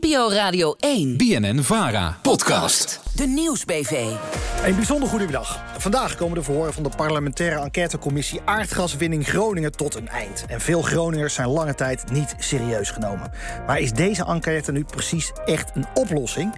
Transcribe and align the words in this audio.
NPO 0.00 0.30
Radio 0.30 0.74
1. 0.78 1.16
BNN 1.16 1.62
Vara. 1.62 2.18
Podcast. 2.22 3.00
De 3.14 3.26
Nieuwsbv. 3.26 3.90
Een 4.64 4.74
bijzonder 4.74 5.08
goedemiddag. 5.08 5.60
Vandaag 5.78 6.16
komen 6.16 6.38
de 6.38 6.42
verhoren 6.42 6.72
van 6.72 6.82
de 6.82 6.90
parlementaire 6.96 7.60
enquêtecommissie 7.60 8.40
aardgaswinning 8.44 9.28
Groningen 9.28 9.72
tot 9.72 9.94
een 9.94 10.08
eind. 10.08 10.44
En 10.48 10.60
veel 10.60 10.82
Groningers 10.82 11.34
zijn 11.34 11.48
lange 11.48 11.74
tijd 11.74 12.10
niet 12.10 12.34
serieus 12.38 12.90
genomen. 12.90 13.30
Maar 13.66 13.80
is 13.80 13.92
deze 13.92 14.24
enquête 14.24 14.72
nu 14.72 14.84
precies 14.84 15.32
echt 15.44 15.70
een 15.74 15.86
oplossing? 15.94 16.54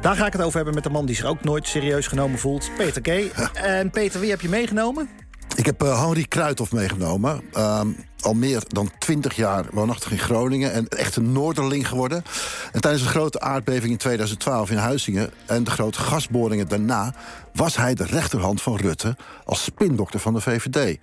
Daar 0.00 0.16
ga 0.16 0.26
ik 0.26 0.32
het 0.32 0.42
over 0.42 0.56
hebben 0.56 0.74
met 0.74 0.84
de 0.84 0.90
man 0.90 1.06
die 1.06 1.16
zich 1.16 1.24
ook 1.24 1.44
nooit 1.44 1.68
serieus 1.68 2.06
genomen 2.06 2.38
voelt, 2.38 2.70
Peter 2.76 3.02
K. 3.02 3.08
En 3.54 3.90
Peter, 3.90 4.20
wie 4.20 4.30
heb 4.30 4.40
je 4.40 4.48
meegenomen? 4.48 5.08
Ik 5.56 5.66
heb 5.66 5.82
uh, 5.82 6.04
Henri 6.04 6.28
Kruithof 6.28 6.72
meegenomen. 6.72 7.42
Uh, 7.56 7.80
al 8.20 8.34
meer 8.34 8.62
dan 8.68 8.90
twintig 8.98 9.36
jaar 9.36 9.64
woonachtig 9.72 10.10
in 10.10 10.18
Groningen. 10.18 10.72
En 10.72 10.88
echt 10.88 11.16
een 11.16 11.32
Noorderling 11.32 11.88
geworden. 11.88 12.24
En 12.72 12.80
tijdens 12.80 13.02
de 13.02 13.08
grote 13.08 13.40
aardbeving 13.40 13.92
in 13.92 13.98
2012 13.98 14.70
in 14.70 14.76
Huizingen... 14.76 15.30
en 15.46 15.64
de 15.64 15.70
grote 15.70 15.98
gasboringen 15.98 16.68
daarna... 16.68 17.14
was 17.52 17.76
hij 17.76 17.94
de 17.94 18.04
rechterhand 18.04 18.62
van 18.62 18.76
Rutte 18.76 19.16
als 19.44 19.64
spindokter 19.64 20.20
van 20.20 20.34
de 20.34 20.40
VVD. 20.40 20.98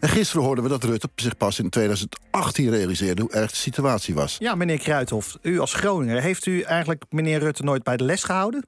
En 0.00 0.08
gisteren 0.08 0.44
hoorden 0.44 0.64
we 0.64 0.70
dat 0.70 0.84
Rutte 0.84 1.08
zich 1.14 1.36
pas 1.36 1.58
in 1.58 1.68
2018 1.68 2.70
realiseerde... 2.70 3.22
hoe 3.22 3.32
erg 3.32 3.50
de 3.50 3.56
situatie 3.56 4.14
was. 4.14 4.36
Ja, 4.38 4.54
meneer 4.54 4.78
Kruithof, 4.78 5.36
u 5.42 5.58
als 5.58 5.74
Groninger... 5.74 6.20
heeft 6.20 6.46
u 6.46 6.60
eigenlijk 6.60 7.04
meneer 7.10 7.38
Rutte 7.38 7.62
nooit 7.62 7.82
bij 7.82 7.96
de 7.96 8.04
les 8.04 8.24
gehouden? 8.24 8.66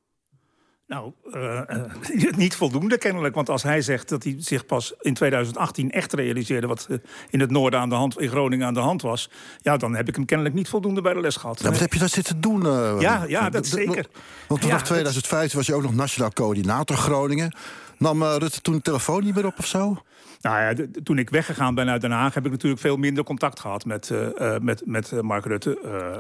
Nou, 0.88 1.12
uh, 1.34 1.60
uh, 1.69 2.33
niet 2.37 2.55
voldoende 2.55 2.98
kennelijk. 2.98 3.34
Want 3.34 3.48
als 3.48 3.62
hij 3.62 3.83
zegt 3.83 4.09
dat 4.09 4.24
hij 4.24 4.37
zich 4.38 4.66
pas 4.66 4.95
in 5.01 5.14
2018 5.14 5.91
echt 5.91 6.12
realiseerde... 6.12 6.66
wat 6.66 6.87
uh, 6.91 6.98
in 7.30 7.41
het 7.41 7.51
noorden 7.51 7.80
aan 7.80 7.88
de 7.88 7.95
hand, 7.95 8.20
in 8.20 8.28
Groningen 8.28 8.66
aan 8.66 8.74
de 8.74 8.80
hand 8.80 9.02
was... 9.02 9.30
ja, 9.62 9.77
dan 9.77 9.95
heb 9.95 10.09
ik 10.09 10.14
hem 10.14 10.24
kennelijk 10.24 10.55
niet 10.55 10.69
voldoende 10.69 11.01
bij 11.01 11.14
de 11.14 11.20
les 11.20 11.37
gehad. 11.37 11.61
Ja, 11.61 11.70
wat 11.70 11.78
heb 11.78 11.92
je 11.92 11.98
dat 11.98 12.11
zitten 12.11 12.41
doen? 12.41 12.62
ja, 13.01 13.24
ja, 13.28 13.51
dat 13.51 13.66
zeker. 13.66 14.06
Want 14.48 14.61
vanaf 14.61 14.78
ja, 14.78 14.84
2015 14.84 15.59
was 15.59 15.66
je 15.66 15.74
ook 15.74 15.83
nog 15.83 15.95
nationaal 15.95 16.33
coördinator 16.33 16.97
Groningen. 16.97 17.56
Nam 17.98 18.22
Rutte 18.22 18.60
toen 18.60 18.74
de 18.74 18.82
telefoon 18.82 19.24
niet 19.24 19.34
meer 19.34 19.46
op 19.46 19.58
of 19.58 19.66
zo? 19.66 20.02
Nou 20.41 20.60
ja, 20.60 20.86
toen 21.02 21.18
ik 21.18 21.30
weggegaan 21.30 21.74
ben 21.74 21.88
uit 21.88 22.00
Den 22.00 22.10
Haag... 22.10 22.34
heb 22.34 22.44
ik 22.44 22.50
natuurlijk 22.50 22.80
veel 22.80 22.96
minder 22.96 23.24
contact 23.24 23.60
gehad 23.60 23.84
met, 23.84 24.10
uh, 24.10 24.56
met, 24.60 24.82
met 24.84 25.22
Mark 25.22 25.44
Rutte. 25.44 25.78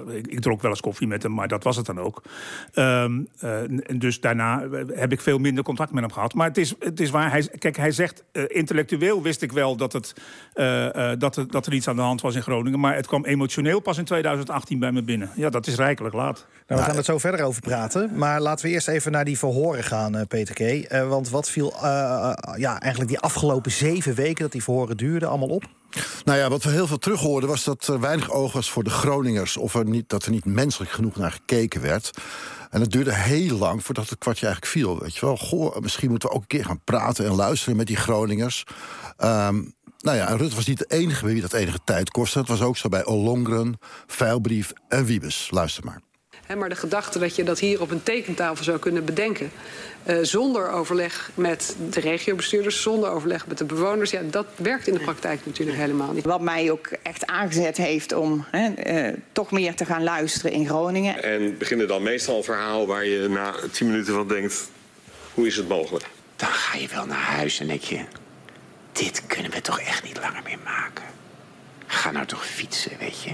Uh, 0.08 0.16
ik, 0.16 0.26
ik, 0.26 0.40
dronk 0.40 0.62
wel 0.62 0.70
eens 0.70 0.80
koffie 0.80 1.06
met 1.06 1.22
hem, 1.22 1.34
maar 1.34 1.48
dat 1.48 1.64
was 1.64 1.76
het 1.76 1.86
dan 1.86 2.00
ook. 2.00 2.22
Um, 2.74 3.28
dus 3.96 4.20
daarna 4.20 4.68
heb 4.92 5.12
ik 5.12 5.20
veel 5.20 5.38
minder 5.38 5.64
contact 5.64 5.92
met 5.92 6.02
hem 6.02 6.12
gehad. 6.12 6.34
Maar 6.34 6.48
het 6.48 6.58
is, 6.58 6.74
het 6.78 7.00
is 7.00 7.10
waar, 7.10 7.30
hij, 7.30 7.48
kijk, 7.58 7.76
hij 7.76 7.90
zegt... 7.90 8.24
intellectueel 8.46 9.22
wist 9.22 9.42
ik 9.42 9.52
wel 9.52 9.76
dat, 9.76 9.92
het, 9.92 10.14
dat, 11.18 11.36
er, 11.36 11.50
dat 11.50 11.66
er 11.66 11.72
iets 11.72 11.88
aan 11.88 11.96
de 11.96 12.02
hand 12.02 12.20
was 12.20 12.34
in 12.34 12.42
Groningen... 12.42 12.80
maar 12.80 12.94
het 12.94 13.06
kwam 13.06 13.24
emotioneel 13.24 13.80
pas 13.80 13.98
in 13.98 14.04
2018 14.04 14.78
bij 14.78 14.92
me 14.92 15.02
binnen. 15.02 15.30
Ja, 15.34 15.50
dat 15.50 15.66
is 15.66 15.74
rijkelijk 15.74 16.14
laat. 16.14 16.46
Nou, 16.66 16.80
we 16.80 16.86
gaan 16.86 16.96
het 16.96 17.04
zo 17.04 17.18
verder 17.18 17.42
over 17.42 17.60
praten. 17.60 18.10
Maar 18.14 18.40
laten 18.40 18.66
we 18.66 18.72
eerst 18.72 18.88
even 18.88 19.12
naar 19.12 19.24
die 19.24 19.38
verhoren 19.38 19.84
gaan, 19.84 20.26
Peter 20.28 20.54
K. 20.54 20.92
want 21.08 21.28
wat 21.28 21.50
viel 21.50 21.67
ja, 22.56 22.80
eigenlijk 22.80 23.10
die 23.10 23.20
afgelopen 23.20 23.70
zeven 23.72 24.14
weken 24.14 24.42
dat 24.42 24.52
die 24.52 24.62
verhoren 24.62 24.96
duurden 24.96 25.28
allemaal 25.28 25.48
op? 25.48 25.64
Nou 26.24 26.38
ja, 26.38 26.48
wat 26.48 26.62
we 26.62 26.70
heel 26.70 26.86
veel 26.86 26.98
terug 26.98 27.20
hoorden 27.20 27.48
was 27.48 27.64
dat 27.64 27.86
er 27.86 28.00
weinig 28.00 28.30
oog 28.30 28.52
was 28.52 28.70
voor 28.70 28.84
de 28.84 28.90
Groningers. 28.90 29.56
Of 29.56 29.74
er 29.74 29.84
niet, 29.84 30.08
dat 30.08 30.24
er 30.24 30.30
niet 30.30 30.44
menselijk 30.44 30.90
genoeg 30.90 31.16
naar 31.16 31.32
gekeken 31.32 31.80
werd. 31.80 32.10
En 32.70 32.80
het 32.80 32.92
duurde 32.92 33.14
heel 33.14 33.58
lang 33.58 33.84
voordat 33.84 34.08
het 34.08 34.18
kwartje 34.18 34.46
eigenlijk 34.46 34.74
viel. 34.76 34.98
Weet 34.98 35.14
je 35.14 35.26
wel, 35.26 35.36
goh, 35.36 35.76
misschien 35.78 36.10
moeten 36.10 36.28
we 36.28 36.34
ook 36.34 36.40
een 36.40 36.46
keer 36.46 36.64
gaan 36.64 36.84
praten 36.84 37.26
en 37.26 37.34
luisteren 37.34 37.76
met 37.76 37.86
die 37.86 37.96
Groningers. 37.96 38.64
Um, 39.18 39.74
nou 39.98 40.16
ja, 40.16 40.28
en 40.28 40.36
Rutte 40.36 40.56
was 40.56 40.66
niet 40.66 40.78
de 40.78 40.86
enige 40.88 41.24
bij 41.24 41.32
wie 41.32 41.42
dat 41.42 41.52
enige 41.52 41.78
tijd 41.84 42.10
kostte. 42.10 42.38
Het 42.38 42.48
was 42.48 42.60
ook 42.60 42.76
zo 42.76 42.88
bij 42.88 43.04
Ollongren, 43.04 43.78
Veilbrief 44.06 44.72
en 44.88 45.04
Wiebes. 45.04 45.48
Luister 45.50 45.84
maar. 45.84 46.07
He, 46.48 46.56
maar 46.56 46.68
de 46.68 46.76
gedachte 46.76 47.18
dat 47.18 47.36
je 47.36 47.44
dat 47.44 47.58
hier 47.58 47.80
op 47.80 47.90
een 47.90 48.02
tekentafel 48.02 48.64
zou 48.64 48.78
kunnen 48.78 49.04
bedenken... 49.04 49.50
Uh, 50.06 50.18
zonder 50.22 50.70
overleg 50.70 51.30
met 51.34 51.76
de 51.90 52.00
regiobestuurders, 52.00 52.82
zonder 52.82 53.10
overleg 53.10 53.46
met 53.46 53.58
de 53.58 53.64
bewoners... 53.64 54.10
Ja, 54.10 54.20
dat 54.30 54.46
werkt 54.56 54.86
in 54.86 54.94
de 54.94 55.00
praktijk 55.00 55.40
natuurlijk 55.46 55.78
helemaal 55.78 56.12
niet. 56.12 56.24
Wat 56.24 56.40
mij 56.40 56.70
ook 56.70 56.90
echt 57.02 57.26
aangezet 57.26 57.76
heeft 57.76 58.12
om 58.12 58.44
he, 58.50 58.68
uh, 59.08 59.14
toch 59.32 59.50
meer 59.50 59.74
te 59.74 59.84
gaan 59.84 60.02
luisteren 60.02 60.52
in 60.52 60.66
Groningen. 60.66 61.22
En 61.22 61.58
beginnen 61.58 61.88
dan 61.88 62.02
meestal 62.02 62.36
een 62.36 62.44
verhaal 62.44 62.86
waar 62.86 63.04
je 63.04 63.28
na 63.28 63.54
tien 63.72 63.86
minuten 63.86 64.14
van 64.14 64.28
denkt... 64.28 64.70
hoe 65.34 65.46
is 65.46 65.56
het 65.56 65.68
mogelijk? 65.68 66.04
Dan 66.36 66.48
ga 66.48 66.78
je 66.78 66.88
wel 66.88 67.06
naar 67.06 67.16
huis 67.16 67.60
en 67.60 67.66
denk 67.66 67.82
je... 67.82 68.00
dit 68.92 69.22
kunnen 69.26 69.50
we 69.50 69.60
toch 69.60 69.80
echt 69.80 70.04
niet 70.04 70.18
langer 70.20 70.42
meer 70.44 70.58
maken. 70.64 71.04
Ga 71.86 72.10
nou 72.10 72.26
toch 72.26 72.46
fietsen, 72.46 72.92
weet 72.98 73.22
je. 73.22 73.32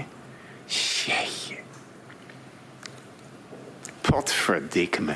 Potverdikke 4.15 5.01
me. 5.01 5.15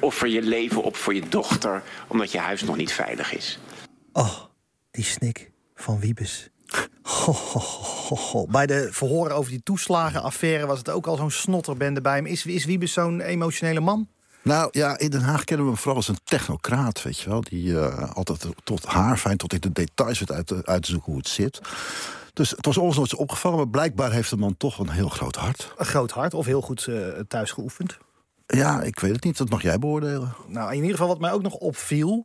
Offer 0.00 0.28
je 0.28 0.42
leven 0.42 0.82
op 0.82 0.96
voor 0.96 1.14
je 1.14 1.28
dochter, 1.28 1.82
omdat 2.06 2.32
je 2.32 2.38
huis 2.38 2.62
nog 2.62 2.76
niet 2.76 2.92
veilig 2.92 3.34
is. 3.34 3.58
Oh, 4.12 4.34
die 4.90 5.04
snik 5.04 5.50
van 5.74 6.00
Wiebes. 6.00 6.48
Ho, 7.02 7.32
ho, 7.32 8.16
ho, 8.16 8.46
Bij 8.46 8.66
de 8.66 8.88
verhoren 8.92 9.36
over 9.36 9.50
die 9.50 9.62
toeslagenaffaire 9.62 10.66
was 10.66 10.78
het 10.78 10.90
ook 10.90 11.06
al 11.06 11.16
zo'n 11.16 11.30
snotterbende 11.30 12.00
bij 12.00 12.16
hem. 12.16 12.26
Is, 12.26 12.46
is 12.46 12.64
Wiebes 12.64 12.92
zo'n 12.92 13.20
emotionele 13.20 13.80
man? 13.80 14.08
Nou 14.42 14.68
ja, 14.72 14.98
in 14.98 15.10
Den 15.10 15.22
Haag 15.22 15.44
kennen 15.44 15.66
we 15.66 15.72
hem 15.72 15.80
vooral 15.80 15.96
als 15.96 16.08
een 16.08 16.20
technocraat, 16.24 17.02
weet 17.02 17.18
je 17.18 17.28
wel. 17.28 17.40
Die 17.40 17.68
uh, 17.68 18.10
altijd 18.12 18.46
tot 18.64 18.84
haar 18.84 19.16
fijn, 19.16 19.36
tot 19.36 19.52
in 19.52 19.60
de 19.60 19.72
details 19.72 20.30
uit, 20.30 20.66
uit 20.66 20.82
te 20.82 20.90
zoeken 20.90 21.12
hoe 21.12 21.20
het 21.20 21.28
zit. 21.28 21.60
Dus 22.32 22.50
het 22.50 22.66
was 22.66 22.78
ons 22.78 22.96
nooit 22.96 23.14
opgevallen, 23.14 23.58
maar 23.58 23.68
blijkbaar 23.68 24.12
heeft 24.12 24.30
de 24.30 24.36
man 24.36 24.56
toch 24.56 24.78
een 24.78 24.90
heel 24.90 25.08
groot 25.08 25.36
hart. 25.36 25.72
Een 25.76 25.86
groot 25.86 26.10
hart 26.10 26.34
of 26.34 26.46
heel 26.46 26.60
goed 26.60 26.86
uh, 26.86 27.08
thuis 27.28 27.50
geoefend? 27.50 27.98
Ja, 28.56 28.82
ik 28.82 29.00
weet 29.00 29.12
het 29.12 29.24
niet. 29.24 29.38
Dat 29.38 29.50
mag 29.50 29.62
jij 29.62 29.78
beoordelen. 29.78 30.34
Nou, 30.46 30.68
in 30.68 30.76
ieder 30.76 30.90
geval 30.90 31.08
wat 31.08 31.20
mij 31.20 31.32
ook 31.32 31.42
nog 31.42 31.54
opviel... 31.54 32.24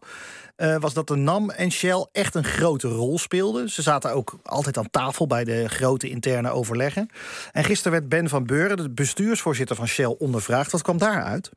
Uh, 0.57 0.77
was 0.77 0.93
dat 0.93 1.07
de 1.07 1.15
NAM 1.15 1.49
en 1.49 1.71
Shell 1.71 2.07
echt 2.11 2.35
een 2.35 2.43
grote 2.43 2.87
rol 2.87 3.19
speelden. 3.19 3.69
Ze 3.69 3.81
zaten 3.81 4.13
ook 4.13 4.39
altijd 4.43 4.77
aan 4.77 4.89
tafel 4.89 5.27
bij 5.27 5.43
de 5.43 5.69
grote 5.69 6.09
interne 6.09 6.49
overleggen. 6.49 7.09
En 7.51 7.63
gisteren 7.63 7.91
werd 7.91 8.09
Ben 8.09 8.29
van 8.29 8.45
Beuren, 8.45 8.77
de 8.77 8.89
bestuursvoorzitter 8.89 9.75
van 9.75 9.87
Shell, 9.87 10.15
ondervraagd. 10.19 10.71
Wat 10.71 10.81
kwam 10.81 10.97
daaruit? 10.97 11.51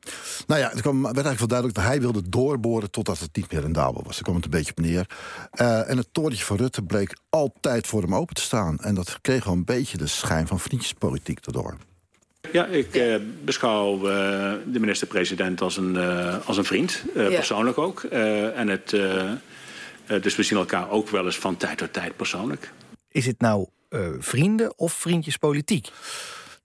Nou 0.47 0.61
ja, 0.61 0.69
het 0.69 0.81
kwam, 0.81 1.01
werd 1.01 1.15
eigenlijk 1.15 1.39
wel 1.39 1.47
duidelijk 1.47 1.77
dat 1.77 1.87
hij 1.87 2.01
wilde 2.01 2.29
doorboren... 2.29 2.91
totdat 2.91 3.19
het 3.19 3.35
niet 3.35 3.51
meer 3.51 3.61
rendabel 3.61 4.03
was. 4.03 4.13
Daar 4.13 4.23
kwam 4.23 4.35
het 4.35 4.45
een 4.45 4.51
beetje 4.51 4.71
op 4.71 4.79
neer. 4.79 5.09
Uh, 5.61 5.89
en 5.89 5.97
het 5.97 6.07
torentje 6.11 6.45
van 6.45 6.57
Rutte 6.57 6.81
bleek 6.81 7.17
altijd 7.29 7.87
voor 7.87 8.01
hem 8.01 8.15
open 8.15 8.35
te 8.35 8.41
staan. 8.41 8.79
En 8.79 8.95
dat 8.95 9.17
kreeg 9.21 9.43
wel 9.43 9.53
een 9.53 9.65
beetje 9.65 9.97
de 9.97 10.07
schijn 10.07 10.47
van 10.47 10.59
vriendjespolitiek 10.59 11.43
daardoor. 11.43 11.77
Ja, 12.51 12.65
ik 12.65 12.95
eh, 12.95 13.15
beschouw 13.43 13.95
uh, 13.95 14.01
de 14.65 14.79
minister-president 14.79 15.61
als, 15.61 15.77
een, 15.77 15.95
uh, 15.95 16.47
als 16.47 16.57
een 16.57 16.65
vriend, 16.65 17.03
ja. 17.15 17.29
persoonlijk 17.29 17.77
ook. 17.77 18.03
en 18.03 18.67
het, 18.67 18.89
dus 20.21 20.35
we 20.35 20.43
zien 20.43 20.57
elkaar 20.57 20.89
ook 20.89 21.09
wel 21.09 21.25
eens 21.25 21.37
van 21.37 21.57
tijd 21.57 21.77
tot 21.77 21.93
tijd 21.93 22.15
persoonlijk. 22.15 22.71
Is 23.11 23.25
het 23.25 23.39
nou 23.39 23.67
vrienden 24.19 24.79
of 24.79 24.93
vriendjespolitiek? 24.93 25.89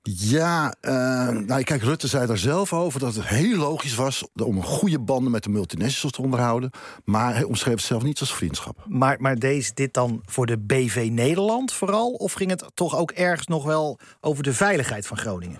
Ja, 0.05 0.75
uh, 0.81 0.93
nou, 1.29 1.63
kijk, 1.63 1.83
Rutte 1.83 2.09
zei 2.09 2.27
daar 2.27 2.39
zelf 2.39 2.73
over 2.73 3.01
dat 3.01 3.15
het 3.15 3.27
heel 3.27 3.57
logisch 3.57 3.95
was 3.95 4.25
om 4.43 4.57
een 4.57 4.63
goede 4.63 5.01
banden 5.01 5.33
met 5.33 5.43
de 5.43 5.49
multinationals 5.49 6.13
te 6.13 6.23
onderhouden. 6.23 6.71
Maar 7.05 7.35
hij 7.35 7.43
omschreef 7.43 7.75
het 7.75 7.85
zelf 7.85 8.03
niet 8.03 8.21
als 8.21 8.35
vriendschap. 8.35 8.85
Maar, 8.87 9.17
maar 9.21 9.39
deed 9.39 9.77
dit 9.77 9.95
dan 9.95 10.23
voor 10.25 10.47
de 10.47 10.59
BV 10.59 11.09
Nederland 11.11 11.73
vooral? 11.73 12.11
Of 12.11 12.33
ging 12.33 12.51
het 12.51 12.65
toch 12.75 12.97
ook 12.97 13.11
ergens 13.11 13.47
nog 13.47 13.65
wel 13.65 13.99
over 14.21 14.43
de 14.43 14.53
veiligheid 14.53 15.07
van 15.07 15.17
Groningen? 15.17 15.59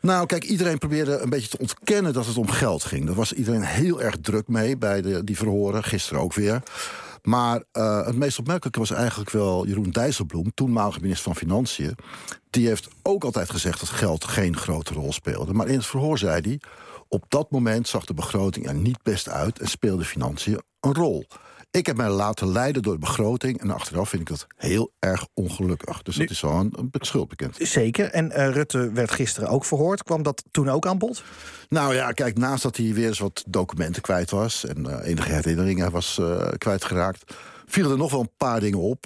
Nou, 0.00 0.26
kijk, 0.26 0.44
iedereen 0.44 0.78
probeerde 0.78 1.18
een 1.18 1.30
beetje 1.30 1.48
te 1.48 1.58
ontkennen 1.58 2.12
dat 2.12 2.26
het 2.26 2.36
om 2.36 2.48
geld 2.48 2.84
ging. 2.84 3.06
Daar 3.06 3.14
was 3.14 3.32
iedereen 3.32 3.64
heel 3.64 4.02
erg 4.02 4.16
druk 4.20 4.48
mee 4.48 4.76
bij 4.76 5.02
de, 5.02 5.24
die 5.24 5.36
verhoren, 5.36 5.84
gisteren 5.84 6.22
ook 6.22 6.34
weer. 6.34 6.62
Maar 7.24 7.62
uh, 7.72 8.06
het 8.06 8.16
meest 8.16 8.38
opmerkelijke 8.38 8.78
was 8.78 8.90
eigenlijk 8.90 9.30
wel 9.30 9.66
Jeroen 9.66 9.90
Dijsselbloem, 9.90 10.54
toenmalige 10.54 11.00
minister 11.00 11.24
van 11.24 11.36
Financiën. 11.36 11.96
Die 12.50 12.66
heeft 12.66 12.88
ook 13.02 13.24
altijd 13.24 13.50
gezegd 13.50 13.80
dat 13.80 13.88
geld 13.88 14.24
geen 14.24 14.56
grote 14.56 14.94
rol 14.94 15.12
speelde. 15.12 15.52
Maar 15.52 15.68
in 15.68 15.76
het 15.76 15.86
verhoor 15.86 16.18
zei 16.18 16.40
hij. 16.40 16.60
Op 17.08 17.24
dat 17.28 17.50
moment 17.50 17.88
zag 17.88 18.04
de 18.04 18.14
begroting 18.14 18.66
er 18.68 18.74
niet 18.74 19.02
best 19.02 19.28
uit 19.28 19.58
en 19.58 19.68
speelde 19.68 20.04
financiën 20.04 20.60
een 20.80 20.94
rol. 20.94 21.26
Ik 21.74 21.86
heb 21.86 21.96
mij 21.96 22.10
laten 22.10 22.52
leiden 22.52 22.82
door 22.82 22.92
de 22.92 22.98
begroting. 22.98 23.60
En 23.60 23.70
achteraf 23.70 24.08
vind 24.08 24.22
ik 24.22 24.28
dat 24.28 24.46
heel 24.56 24.92
erg 24.98 25.26
ongelukkig. 25.34 26.02
Dus 26.02 26.16
dat 26.16 26.30
is 26.30 26.38
zo 26.38 26.58
een, 26.58 26.74
een 26.76 26.90
schuld 26.92 27.28
bekend. 27.28 27.56
Zeker. 27.60 28.10
En 28.10 28.26
uh, 28.26 28.50
Rutte 28.50 28.92
werd 28.92 29.10
gisteren 29.10 29.48
ook 29.48 29.64
verhoord. 29.64 30.02
Kwam 30.02 30.22
dat 30.22 30.44
toen 30.50 30.68
ook 30.68 30.86
aan 30.86 30.98
bod? 30.98 31.24
Nou 31.68 31.94
ja, 31.94 32.12
kijk, 32.12 32.38
naast 32.38 32.62
dat 32.62 32.76
hij 32.76 32.94
weer 32.94 33.06
eens 33.06 33.18
wat 33.18 33.44
documenten 33.48 34.02
kwijt 34.02 34.30
was... 34.30 34.64
en 34.64 34.86
uh, 34.86 34.98
enige 35.02 35.32
herinneringen 35.32 35.90
was 35.90 36.18
uh, 36.20 36.48
kwijtgeraakt... 36.58 37.34
vielen 37.66 37.90
er 37.90 37.98
nog 37.98 38.10
wel 38.10 38.20
een 38.20 38.36
paar 38.36 38.60
dingen 38.60 38.78
op. 38.78 39.04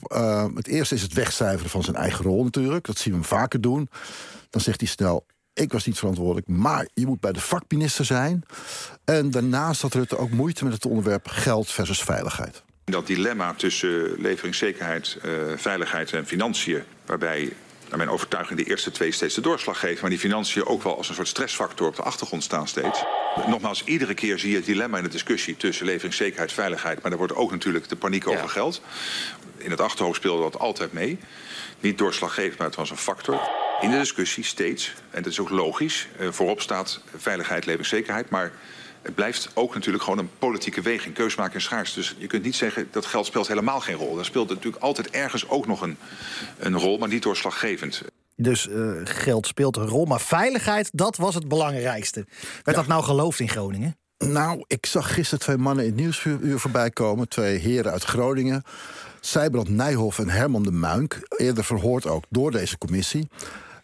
het 0.54 0.66
eerste 0.66 0.94
is 0.94 1.02
het 1.02 1.12
wegcijferen 1.12 1.70
van 1.70 1.82
zijn 1.82 1.96
eigen 1.96 2.24
rol 2.24 2.44
natuurlijk. 2.44 2.86
Dat 2.86 2.98
zien 2.98 3.12
we 3.12 3.18
hem 3.18 3.28
vaker 3.28 3.60
doen. 3.60 3.88
Dan 4.50 4.60
zegt 4.60 4.80
hij 4.80 4.88
snel, 4.88 5.26
ik 5.60 5.72
was 5.72 5.86
niet 5.86 5.98
verantwoordelijk, 5.98 6.48
maar 6.48 6.88
je 6.94 7.06
moet 7.06 7.20
bij 7.20 7.32
de 7.32 7.40
vakminister 7.40 8.04
zijn. 8.04 8.44
En 9.04 9.30
daarnaast 9.30 9.82
had 9.82 9.94
Rutte 9.94 10.18
ook 10.18 10.30
moeite 10.30 10.64
met 10.64 10.72
het 10.72 10.86
onderwerp 10.86 11.28
geld 11.28 11.70
versus 11.70 12.02
veiligheid. 12.02 12.62
Dat 12.84 13.06
dilemma 13.06 13.54
tussen 13.54 14.20
leveringszekerheid, 14.20 15.18
uh, 15.24 15.32
veiligheid 15.56 16.12
en 16.12 16.26
financiën... 16.26 16.82
waarbij 17.06 17.52
naar 17.88 17.98
mijn 17.98 18.10
overtuiging 18.10 18.58
de 18.58 18.64
eerste 18.64 18.90
twee 18.90 19.12
steeds 19.12 19.34
de 19.34 19.40
doorslag 19.40 19.78
geven... 19.78 20.00
maar 20.00 20.10
die 20.10 20.18
financiën 20.18 20.66
ook 20.66 20.82
wel 20.82 20.96
als 20.96 21.08
een 21.08 21.14
soort 21.14 21.28
stressfactor 21.28 21.86
op 21.86 21.96
de 21.96 22.02
achtergrond 22.02 22.42
staan 22.42 22.68
steeds. 22.68 23.04
Nogmaals, 23.46 23.84
iedere 23.84 24.14
keer 24.14 24.38
zie 24.38 24.50
je 24.50 24.56
het 24.56 24.64
dilemma 24.64 24.96
in 24.96 25.02
de 25.02 25.08
discussie... 25.08 25.56
tussen 25.56 25.86
leveringszekerheid, 25.86 26.52
veiligheid... 26.52 27.02
maar 27.02 27.12
er 27.12 27.18
wordt 27.18 27.34
ook 27.34 27.50
natuurlijk 27.50 27.88
de 27.88 27.96
paniek 27.96 28.26
over 28.28 28.48
geld. 28.48 28.82
In 29.56 29.70
het 29.70 29.80
achterhoofd 29.80 30.16
speelde 30.16 30.42
dat 30.42 30.58
altijd 30.58 30.92
mee. 30.92 31.18
Niet 31.80 31.98
doorslaggevend, 31.98 32.58
maar 32.58 32.66
het 32.66 32.76
was 32.76 32.90
een 32.90 32.96
factor. 32.96 33.67
In 33.80 33.90
de 33.90 33.98
discussie 33.98 34.44
steeds, 34.44 34.94
en 35.10 35.22
dat 35.22 35.32
is 35.32 35.40
ook 35.40 35.50
logisch... 35.50 36.08
Eh, 36.18 36.28
voorop 36.30 36.60
staat 36.60 37.00
veiligheid, 37.16 37.64
leveringszekerheid... 37.64 38.30
maar 38.30 38.52
het 39.02 39.14
blijft 39.14 39.50
ook 39.54 39.74
natuurlijk 39.74 40.04
gewoon 40.04 40.18
een 40.18 40.30
politieke 40.38 40.80
weging. 40.80 41.14
Keus 41.14 41.34
maken 41.34 41.54
en 41.54 41.60
schaars. 41.60 41.94
Dus 41.94 42.14
je 42.18 42.26
kunt 42.26 42.42
niet 42.42 42.56
zeggen 42.56 42.88
dat 42.90 43.06
geld 43.06 43.26
speelt 43.26 43.48
helemaal 43.48 43.80
geen 43.80 43.94
rol. 43.94 44.16
Dat 44.16 44.24
speelt 44.24 44.48
natuurlijk 44.48 44.82
altijd 44.82 45.10
ergens 45.10 45.48
ook 45.48 45.66
nog 45.66 45.80
een, 45.80 45.96
een 46.58 46.78
rol, 46.78 46.98
maar 46.98 47.08
niet 47.08 47.22
doorslaggevend. 47.22 48.02
Dus 48.36 48.66
uh, 48.66 49.00
geld 49.04 49.46
speelt 49.46 49.76
een 49.76 49.86
rol, 49.86 50.04
maar 50.04 50.20
veiligheid, 50.20 50.90
dat 50.92 51.16
was 51.16 51.34
het 51.34 51.48
belangrijkste. 51.48 52.26
Werd 52.62 52.76
dat 52.76 52.86
nou 52.86 53.02
geloofd 53.02 53.40
in 53.40 53.48
Groningen? 53.48 53.96
Nou, 54.18 54.64
ik 54.66 54.86
zag 54.86 55.14
gisteren 55.14 55.44
twee 55.44 55.56
mannen 55.56 55.84
in 55.84 55.90
het 55.90 56.00
nieuwsuur 56.00 56.58
voorbij 56.58 56.90
komen. 56.90 57.28
Twee 57.28 57.58
heren 57.58 57.92
uit 57.92 58.04
Groningen. 58.04 58.62
Sijbrand 59.20 59.68
Nijhoff 59.68 60.18
en 60.18 60.28
Herman 60.28 60.62
de 60.62 60.72
Muink. 60.72 61.20
Eerder 61.28 61.64
verhoord 61.64 62.06
ook 62.06 62.24
door 62.28 62.50
deze 62.50 62.78
commissie. 62.78 63.28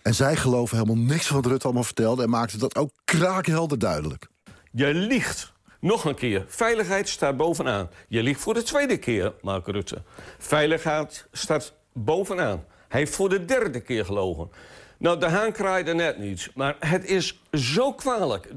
En 0.04 0.14
zij 0.14 0.36
geloven 0.36 0.76
helemaal 0.78 1.04
niks 1.04 1.26
van 1.26 1.36
wat 1.36 1.46
Rutte 1.46 1.64
allemaal 1.64 1.84
vertelde... 1.84 2.22
en 2.22 2.30
maakten 2.30 2.58
dat 2.58 2.76
ook 2.76 2.90
kraakhelder 3.04 3.78
duidelijk. 3.78 4.26
Je 4.72 4.94
liegt. 4.94 5.52
Nog 5.80 6.04
een 6.04 6.14
keer. 6.14 6.44
Veiligheid 6.48 7.08
staat 7.08 7.36
bovenaan. 7.36 7.90
Je 8.08 8.22
liegt 8.22 8.40
voor 8.40 8.54
de 8.54 8.62
tweede 8.62 8.96
keer, 8.96 9.32
Mark 9.42 9.66
Rutte. 9.66 10.02
Veiligheid 10.38 11.26
staat 11.32 11.72
bovenaan. 11.92 12.64
Hij 12.88 13.00
heeft 13.00 13.14
voor 13.14 13.28
de 13.28 13.44
derde 13.44 13.80
keer 13.80 14.04
gelogen. 14.04 14.50
Nou, 14.98 15.20
de 15.20 15.28
haan 15.28 15.52
kraaide 15.52 15.94
net 15.94 16.18
niet. 16.18 16.50
Maar 16.54 16.76
het 16.78 17.04
is 17.04 17.42
zo 17.52 17.92
kwalijk. 17.92 18.48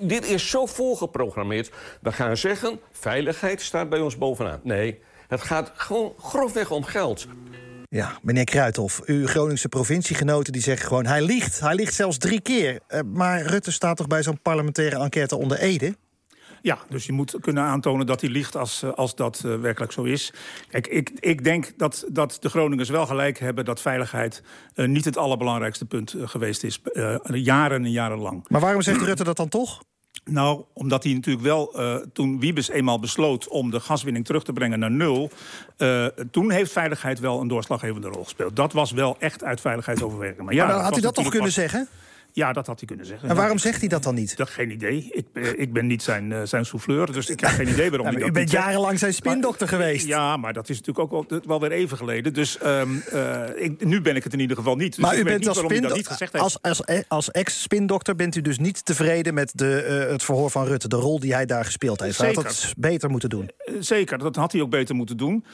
Dit 0.00 0.26
is 0.26 0.50
zo 0.50 0.66
voorgeprogrammeerd. 0.66 1.70
We 2.00 2.12
gaan 2.12 2.36
zeggen, 2.36 2.80
veiligheid 2.92 3.62
staat 3.62 3.88
bij 3.88 4.00
ons 4.00 4.18
bovenaan. 4.18 4.60
Nee, 4.62 5.00
het 5.28 5.40
gaat 5.40 5.72
gewoon 5.74 6.14
grofweg 6.18 6.70
om 6.70 6.84
geld. 6.84 7.26
Ja, 7.90 8.18
meneer 8.22 8.44
Kruithof, 8.44 9.02
uw 9.04 9.26
Groningse 9.26 9.68
provinciegenoten 9.68 10.52
die 10.52 10.62
zeggen 10.62 10.86
gewoon... 10.86 11.06
hij 11.06 11.22
liegt, 11.22 11.60
hij 11.60 11.74
liegt 11.74 11.94
zelfs 11.94 12.18
drie 12.18 12.40
keer. 12.40 12.80
Uh, 12.88 13.00
maar 13.12 13.42
Rutte 13.42 13.72
staat 13.72 13.96
toch 13.96 14.06
bij 14.06 14.22
zo'n 14.22 14.40
parlementaire 14.42 14.98
enquête 14.98 15.36
onder 15.36 15.58
Ede? 15.58 15.96
Ja, 16.62 16.78
dus 16.88 17.06
je 17.06 17.12
moet 17.12 17.36
kunnen 17.40 17.62
aantonen 17.62 18.06
dat 18.06 18.20
hij 18.20 18.30
liegt 18.30 18.56
als, 18.56 18.82
eh, 18.82 18.92
als 18.92 19.14
dat 19.14 19.42
uh, 19.46 19.60
werkelijk 19.60 19.92
zo 19.92 20.02
is. 20.02 20.32
Kijk, 20.68 20.86
ik, 20.86 21.10
ik 21.18 21.44
denk 21.44 21.72
dat, 21.76 22.04
dat 22.08 22.36
de 22.40 22.48
Groningers 22.48 22.88
wel 22.88 23.06
gelijk 23.06 23.38
hebben... 23.38 23.64
dat 23.64 23.80
veiligheid 23.80 24.42
uh, 24.74 24.86
niet 24.86 25.04
het 25.04 25.16
allerbelangrijkste 25.16 25.84
punt 25.84 26.14
geweest 26.18 26.64
is. 26.64 26.80
jaren 27.24 27.84
en 27.84 27.90
jaren 27.90 28.18
lang. 28.18 28.44
Maar 28.48 28.60
waarom 28.60 28.82
zegt 28.82 29.00
Rutte 29.00 29.24
dat 29.24 29.36
dan 29.36 29.48
toch? 29.48 29.82
Nou, 30.30 30.64
omdat 30.72 31.04
hij 31.04 31.12
natuurlijk 31.12 31.44
wel, 31.44 31.80
uh, 31.80 31.94
toen 32.12 32.40
Wiebes 32.40 32.68
eenmaal 32.68 33.00
besloot 33.00 33.48
om 33.48 33.70
de 33.70 33.80
gaswinning 33.80 34.24
terug 34.24 34.44
te 34.44 34.52
brengen 34.52 34.78
naar 34.78 34.90
nul, 34.90 35.30
uh, 35.78 36.06
toen 36.30 36.50
heeft 36.50 36.72
veiligheid 36.72 37.20
wel 37.20 37.40
een 37.40 37.48
doorslaggevende 37.48 38.08
rol 38.08 38.22
gespeeld. 38.22 38.56
Dat 38.56 38.72
was 38.72 38.90
wel 38.90 39.16
echt 39.18 39.44
uit 39.44 39.60
veiligheidsoverweging. 39.60 40.42
Maar, 40.42 40.54
ja, 40.54 40.64
maar 40.64 40.74
dan 40.74 40.82
had 40.82 40.92
hij 40.92 41.02
dat 41.02 41.14
toch 41.14 41.28
kunnen 41.28 41.52
zeggen? 41.52 41.88
Ja, 42.38 42.52
dat 42.52 42.66
had 42.66 42.78
hij 42.78 42.86
kunnen 42.88 43.06
zeggen. 43.06 43.28
En 43.28 43.36
waarom 43.36 43.58
zegt 43.58 43.80
hij 43.80 43.88
dat 43.88 44.02
dan 44.02 44.14
niet? 44.14 44.36
Dat, 44.36 44.50
geen 44.50 44.70
idee. 44.70 45.08
Ik, 45.10 45.26
eh, 45.32 45.52
ik 45.56 45.72
ben 45.72 45.86
niet 45.86 46.02
zijn, 46.02 46.30
uh, 46.30 46.40
zijn 46.44 46.64
souffleur, 46.64 47.12
dus 47.12 47.30
ik 47.30 47.40
heb 47.40 47.50
geen 47.50 47.68
idee 47.68 47.90
waarom 47.90 48.06
ja, 48.06 48.12
hij 48.12 48.20
dat 48.20 48.28
U 48.28 48.32
bent 48.32 48.50
jarenlang 48.50 48.98
zijn 48.98 49.14
spindokter 49.14 49.68
geweest. 49.68 50.06
Ja, 50.06 50.36
maar 50.36 50.52
dat 50.52 50.68
is 50.68 50.76
natuurlijk 50.80 51.12
ook 51.12 51.28
wel, 51.28 51.40
wel 51.46 51.60
weer 51.60 51.72
even 51.72 51.96
geleden. 51.96 52.34
Dus 52.34 52.58
um, 52.64 53.02
uh, 53.12 53.42
ik, 53.54 53.84
nu 53.84 54.00
ben 54.00 54.16
ik 54.16 54.24
het 54.24 54.32
in 54.32 54.40
ieder 54.40 54.56
geval 54.56 54.76
niet. 54.76 54.94
Dus 54.94 55.04
maar 55.04 55.18
u 55.18 55.24
bent 55.24 55.48
als, 55.48 55.62
als, 56.32 56.62
als, 56.62 56.82
als 57.08 57.30
ex-spindokter 57.30 58.14
bent 58.14 58.36
u 58.36 58.40
dus 58.40 58.58
niet 58.58 58.84
tevreden 58.84 59.34
met 59.34 59.52
de, 59.54 60.04
uh, 60.04 60.10
het 60.10 60.22
verhoor 60.22 60.50
van 60.50 60.64
Rutte, 60.64 60.88
de 60.88 60.96
rol 60.96 61.20
die 61.20 61.34
hij 61.34 61.46
daar 61.46 61.64
gespeeld 61.64 62.00
heeft. 62.00 62.18
Hij 62.18 62.32
had 62.32 62.44
dat 62.44 62.72
beter 62.76 63.10
moeten 63.10 63.28
doen. 63.28 63.50
Zeker, 63.78 64.18
dat 64.18 64.36
had 64.36 64.52
hij 64.52 64.60
ook 64.60 64.70
beter 64.70 64.94
moeten 64.94 65.16
doen. 65.16 65.44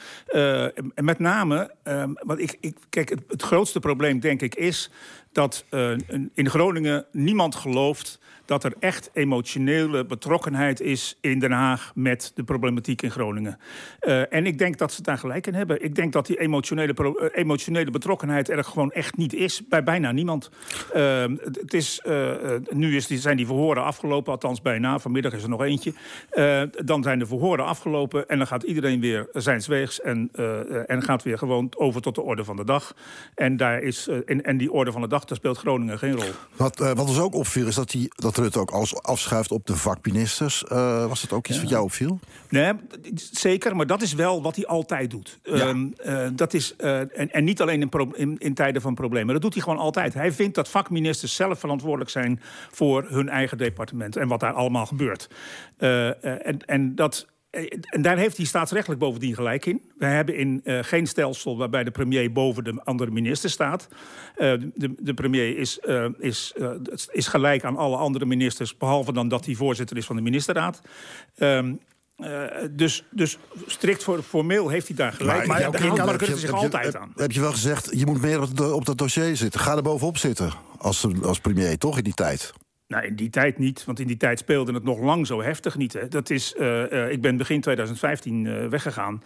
en 0.95 1.05
met 1.05 1.19
name, 1.19 1.71
um, 1.83 2.17
want 2.19 2.39
ik, 2.39 2.57
ik, 2.59 2.77
kijk, 2.89 3.09
het, 3.09 3.21
het 3.27 3.41
grootste 3.41 3.79
probleem 3.79 4.19
denk 4.19 4.41
ik 4.41 4.55
is 4.55 4.89
dat 5.35 5.65
uh, 5.71 5.97
in 6.33 6.49
Groningen 6.49 7.05
niemand 7.11 7.55
gelooft 7.55 8.19
dat 8.45 8.63
er 8.63 8.73
echt 8.79 9.09
emotionele 9.13 10.05
betrokkenheid 10.05 10.81
is 10.81 11.17
in 11.21 11.39
Den 11.39 11.51
Haag 11.51 11.91
met 11.95 12.31
de 12.35 12.43
problematiek 12.43 13.01
in 13.01 13.11
Groningen. 13.11 13.59
Uh, 14.01 14.33
en 14.33 14.45
ik 14.45 14.57
denk 14.57 14.77
dat 14.77 14.93
ze 14.93 15.01
daar 15.01 15.17
gelijk 15.17 15.47
in 15.47 15.53
hebben. 15.53 15.83
Ik 15.83 15.95
denk 15.95 16.13
dat 16.13 16.25
die 16.25 16.39
emotionele, 16.39 16.93
uh, 16.97 17.29
emotionele 17.33 17.91
betrokkenheid 17.91 18.49
er 18.49 18.63
gewoon 18.63 18.91
echt 18.91 19.17
niet 19.17 19.33
is 19.33 19.67
bij 19.67 19.83
bijna 19.83 20.11
niemand. 20.11 20.49
Uh, 20.95 21.23
het 21.51 21.73
is, 21.73 22.01
nu 22.69 22.95
is 22.95 23.07
die, 23.07 23.17
zijn 23.17 23.37
die 23.37 23.45
verhoren 23.45 23.83
afgelopen, 23.83 24.31
althans 24.31 24.61
bijna. 24.61 24.99
Vanmiddag 24.99 25.33
is 25.33 25.43
er 25.43 25.49
nog 25.49 25.61
eentje. 25.61 25.93
dan 26.85 27.03
zijn 27.03 27.19
de 27.19 27.25
verhoren 27.25 27.65
afgelopen 27.65 28.27
en 28.27 28.37
dan 28.37 28.47
gaat 28.47 28.63
iedereen 28.63 28.99
weer 28.99 29.27
zijns 29.31 29.67
weegs 29.67 30.01
en, 30.01 30.29
en 30.87 31.03
gaat 31.03 31.23
weer 31.23 31.37
gewoon 31.37 31.69
over 31.77 32.01
tot 32.01 32.15
de 32.15 32.21
orde 32.21 32.43
van 32.43 32.55
de 32.55 32.65
dag. 32.65 32.93
En, 33.35 33.57
daar 33.57 33.81
is, 33.81 34.07
en, 34.25 34.43
en 34.43 34.57
die 34.57 34.71
orde 34.71 34.91
van 34.91 35.01
de 35.01 35.07
dag, 35.07 35.25
daar 35.25 35.37
speelt 35.37 35.57
Groningen 35.57 35.99
geen 35.99 36.15
rol. 36.15 36.31
Wat, 36.55 36.77
wat 36.77 36.99
ons 36.99 37.19
ook 37.19 37.35
opviel 37.35 37.67
is 37.67 37.75
dat, 37.75 37.91
die, 37.91 38.07
dat 38.15 38.34
dat 38.35 38.43
Rutte 38.43 38.59
ook 38.59 38.71
alles 38.71 39.01
afschuift 39.01 39.51
op 39.51 39.65
de 39.65 39.75
vakministers. 39.75 40.63
Uh, 40.71 41.05
was 41.07 41.21
dat 41.21 41.31
ook 41.31 41.47
iets 41.47 41.55
ja. 41.55 41.61
wat 41.61 41.71
jou 41.71 41.83
opviel? 41.83 42.19
Nee, 42.49 42.73
zeker, 43.31 43.75
maar 43.75 43.87
dat 43.87 44.01
is 44.01 44.13
wel 44.13 44.41
wat 44.41 44.55
hij 44.55 44.65
altijd 44.65 45.09
doet. 45.09 45.39
Ja. 45.43 45.67
Um, 45.67 45.93
uh, 46.05 46.27
dat 46.33 46.53
is, 46.53 46.73
uh, 46.77 46.99
en, 46.99 47.31
en, 47.31 47.43
niet 47.43 47.61
alleen 47.61 47.81
in, 47.81 48.13
in, 48.13 48.37
in, 48.37 48.53
tijden 48.53 48.81
van 48.81 48.93
problemen. 48.93 49.33
Dat 49.33 49.41
doet 49.41 49.53
hij 49.53 49.63
gewoon 49.63 49.79
altijd. 49.79 50.13
Hij 50.13 50.31
vindt 50.31 50.55
dat 50.55 50.69
vakministers 50.69 51.35
zelf 51.35 51.59
verantwoordelijk 51.59 52.09
zijn 52.09 52.41
voor 52.71 53.05
hun 53.09 53.29
eigen 53.29 53.57
departement 53.57 54.15
en 54.15 54.27
wat 54.27 54.39
daar 54.39 54.53
allemaal 54.53 54.85
gebeurt. 54.85 55.29
en, 55.77 56.65
en 56.65 56.95
dat 56.95 57.27
en 57.81 58.01
daar 58.01 58.17
heeft 58.17 58.37
hij 58.37 58.45
staatsrechtelijk 58.45 58.99
bovendien 58.99 59.35
gelijk 59.35 59.65
in. 59.65 59.81
We 59.97 60.05
hebben 60.05 60.35
in 60.35 60.61
uh, 60.63 60.79
geen 60.81 61.07
stelsel 61.07 61.57
waarbij 61.57 61.83
de 61.83 61.91
premier 61.91 62.31
boven 62.31 62.63
de 62.63 62.81
andere 62.83 63.11
minister 63.11 63.49
staat. 63.49 63.87
Uh, 64.37 64.53
de, 64.75 64.93
de, 64.99 65.13
premier 65.13 65.57
is, 65.57 65.79
uh, 65.85 66.05
is, 66.19 66.53
is 67.11 67.27
gelijk 67.27 67.63
aan 67.63 67.77
alle 67.77 67.97
andere 67.97 68.25
ministers... 68.25 68.77
behalve 68.77 69.13
dan 69.13 69.27
dat 69.27 69.45
hij 69.45 69.55
voorzitter 69.55 69.97
is 69.97 70.05
van 70.05 70.15
de 70.15 70.21
ministerraad. 70.21 70.81
Um, 71.37 71.79
uh, 72.17 72.43
dus, 72.71 73.05
dus 73.11 73.37
strikt 73.65 74.03
voor, 74.03 74.23
formeel 74.23 74.69
heeft 74.69 74.87
hij 74.87 74.95
daar 74.95 75.13
gelijk. 75.13 75.47
Maar, 75.47 75.71
maar 75.71 76.05
Mark 76.05 76.21
Rutte 76.21 76.37
zich 76.37 76.51
altijd 76.51 76.85
heb, 76.85 76.95
aan. 76.95 77.13
Heb 77.15 77.31
je 77.31 77.39
wel 77.39 77.51
gezegd, 77.51 77.89
je 77.91 78.05
moet 78.05 78.21
meer 78.21 78.41
op, 78.41 78.59
op 78.59 78.85
dat 78.85 78.97
dossier 78.97 79.35
zitten. 79.35 79.59
Ga 79.59 79.75
er 79.75 79.81
bovenop 79.81 80.17
zitten 80.17 80.53
als, 80.77 81.07
als 81.21 81.39
premier, 81.39 81.77
toch, 81.77 81.97
in 81.97 82.03
die 82.03 82.13
tijd? 82.13 82.53
Nou, 82.87 83.05
in 83.05 83.15
die 83.15 83.29
tijd 83.29 83.57
niet, 83.57 83.85
want 83.85 83.99
in 83.99 84.07
die 84.07 84.17
tijd 84.17 84.39
speelde 84.39 84.73
het 84.73 84.83
nog 84.83 84.99
lang 84.99 85.27
zo 85.27 85.41
heftig 85.41 85.77
niet. 85.77 85.93
Hè. 85.93 86.07
Dat 86.07 86.29
is, 86.29 86.55
uh, 86.57 86.91
uh, 86.91 87.11
ik 87.11 87.21
ben 87.21 87.37
begin 87.37 87.61
2015 87.61 88.45
uh, 88.45 88.67
weggegaan. 88.67 89.23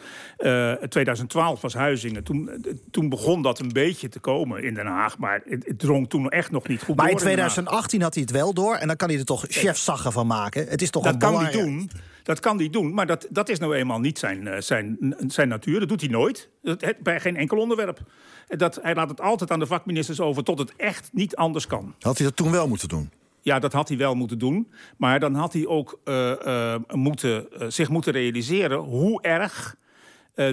2012 0.90 1.62
was 1.62 1.74
Huizingen. 1.74 2.24
Toen, 2.24 2.66
toen 2.92 3.10
begon 3.10 3.42
dat 3.42 3.60
een 3.60 3.72
beetje 3.74 4.10
te 4.10 4.20
komen 4.20 4.64
in 4.64 4.74
Den 4.74 4.86
Haag. 4.86 5.18
Maar 5.18 5.42
het, 5.46 5.66
het 5.68 5.80
drong 5.80 6.10
toen 6.10 6.30
echt 6.30 6.52
nog 6.52 6.68
niet 6.68 6.84
goed 6.84 6.96
maar 6.96 7.06
door. 7.06 7.16
Maar 7.16 7.32
in 7.32 7.38
2018 7.38 8.02
had 8.02 8.14
hij 8.14 8.24
het 8.24 8.32
wel 8.32 8.54
door. 8.54 8.76
En 8.76 8.88
dan 8.88 8.96
kan 8.96 9.10
hij 9.10 9.18
er 9.18 9.26
toch 9.26 9.46
chefzaggen 9.48 10.12
van 10.12 10.28
maken. 10.28 10.68
Het 10.68 10.82
is 10.82 10.90
toch 10.90 11.04
dat 11.04 11.14
een 11.14 11.20
kan 11.20 11.44
hij 11.44 11.52
doen. 11.52 11.92
Dat 12.24 12.40
kan 12.40 12.58
hij 12.58 12.70
doen, 12.70 12.94
maar 12.94 13.08
dat, 13.08 13.28
dat 13.30 13.50
is 13.50 13.60
nou 13.60 13.76
eenmaal 13.76 14.00
niet 14.00 14.20
zijn, 14.20 14.64
zijn, 14.64 15.16
zijn 15.28 15.48
natuur. 15.48 15.80
Dat 15.80 15.90
doet 15.90 16.02
hij 16.02 16.10
nooit. 16.10 16.50
Dat, 16.62 16.94
bij 17.04 17.20
geen 17.20 17.38
enkel 17.38 17.58
onderwerp. 17.58 18.00
Dat, 18.48 18.80
hij 18.82 18.96
laat 18.96 19.10
het 19.10 19.22
altijd 19.22 19.52
aan 19.52 19.60
de 19.60 19.66
vakministers 19.66 20.20
over 20.20 20.44
tot 20.44 20.60
het 20.60 20.74
echt 20.76 21.10
niet 21.14 21.36
anders 21.36 21.68
kan. 21.68 21.96
Had 22.00 22.18
hij 22.18 22.28
dat 22.28 22.36
toen 22.36 22.52
wel 22.52 22.68
moeten 22.68 22.88
doen? 22.88 23.10
Ja, 23.50 23.60
dat 23.60 23.74
had 23.74 23.88
hij 23.88 23.98
wel 23.98 24.16
moeten 24.16 24.40
doen. 24.40 24.72
Maar 24.98 25.20
dan 25.20 25.34
had 25.34 25.54
hij 25.54 25.68
ook 25.68 26.00
uh, 26.06 26.34
uh, 26.46 26.76
moeten, 26.92 27.48
uh, 27.54 27.70
zich 27.70 27.90
moeten 27.90 28.14
realiseren 28.14 28.78
hoe 28.78 29.22
erg 29.22 29.78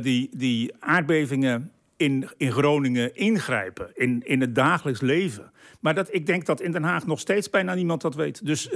die, 0.03 0.29
die 0.33 0.75
aardbevingen 0.81 1.71
in, 1.97 2.29
in 2.37 2.53
Groningen 2.53 3.15
ingrijpen. 3.15 3.91
In, 3.95 4.23
in 4.25 4.41
het 4.41 4.55
dagelijks 4.55 5.01
leven. 5.01 5.51
Maar 5.81 5.95
dat, 5.95 6.15
ik 6.15 6.27
denk 6.27 6.47
dat 6.47 6.61
in 6.61 6.73
Den 6.73 6.83
Haag 6.83 7.07
nog 7.07 7.21
steeds 7.21 7.51
bijna 7.51 7.75
niemand 7.75 8.01
dat 8.01 8.15
weet. 8.15 8.47
Dus 8.47 8.69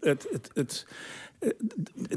het, 0.00 0.26
het, 0.30 0.50
het, 0.54 0.86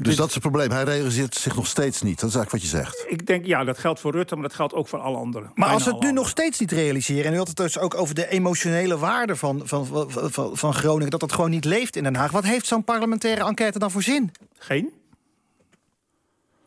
dus 0.02 0.16
dat 0.16 0.28
is 0.28 0.34
het 0.34 0.42
probleem. 0.42 0.70
Hij 0.70 0.82
realiseert 0.84 1.34
zich 1.34 1.56
nog 1.56 1.66
steeds 1.66 2.02
niet. 2.02 2.20
Dat 2.20 2.28
is 2.28 2.36
eigenlijk 2.36 2.50
wat 2.50 2.72
je 2.72 2.76
zegt. 2.76 3.04
Ik 3.08 3.26
denk, 3.26 3.46
ja, 3.46 3.64
dat 3.64 3.78
geldt 3.78 4.00
voor 4.00 4.12
Rutte, 4.12 4.34
maar 4.34 4.42
dat 4.42 4.54
geldt 4.54 4.74
ook 4.74 4.88
voor 4.88 4.98
alle 4.98 5.16
anderen. 5.16 5.50
Maar 5.54 5.68
als 5.68 5.84
we 5.84 5.90
het 5.90 6.02
nu 6.02 6.12
nog 6.12 6.28
steeds 6.28 6.58
niet 6.58 6.72
realiseren... 6.72 7.24
en 7.24 7.32
u 7.32 7.36
had 7.36 7.48
het 7.48 7.56
dus 7.56 7.78
ook 7.78 7.94
over 7.94 8.14
de 8.14 8.28
emotionele 8.28 8.98
waarde 8.98 9.36
van, 9.36 9.62
van, 9.64 9.86
van, 10.10 10.56
van 10.56 10.74
Groningen... 10.74 11.10
dat 11.10 11.20
dat 11.20 11.32
gewoon 11.32 11.50
niet 11.50 11.64
leeft 11.64 11.96
in 11.96 12.02
Den 12.02 12.14
Haag. 12.14 12.30
Wat 12.30 12.44
heeft 12.44 12.66
zo'n 12.66 12.84
parlementaire 12.84 13.44
enquête 13.44 13.78
dan 13.78 13.90
voor 13.90 14.02
zin? 14.02 14.32
Geen. 14.58 14.92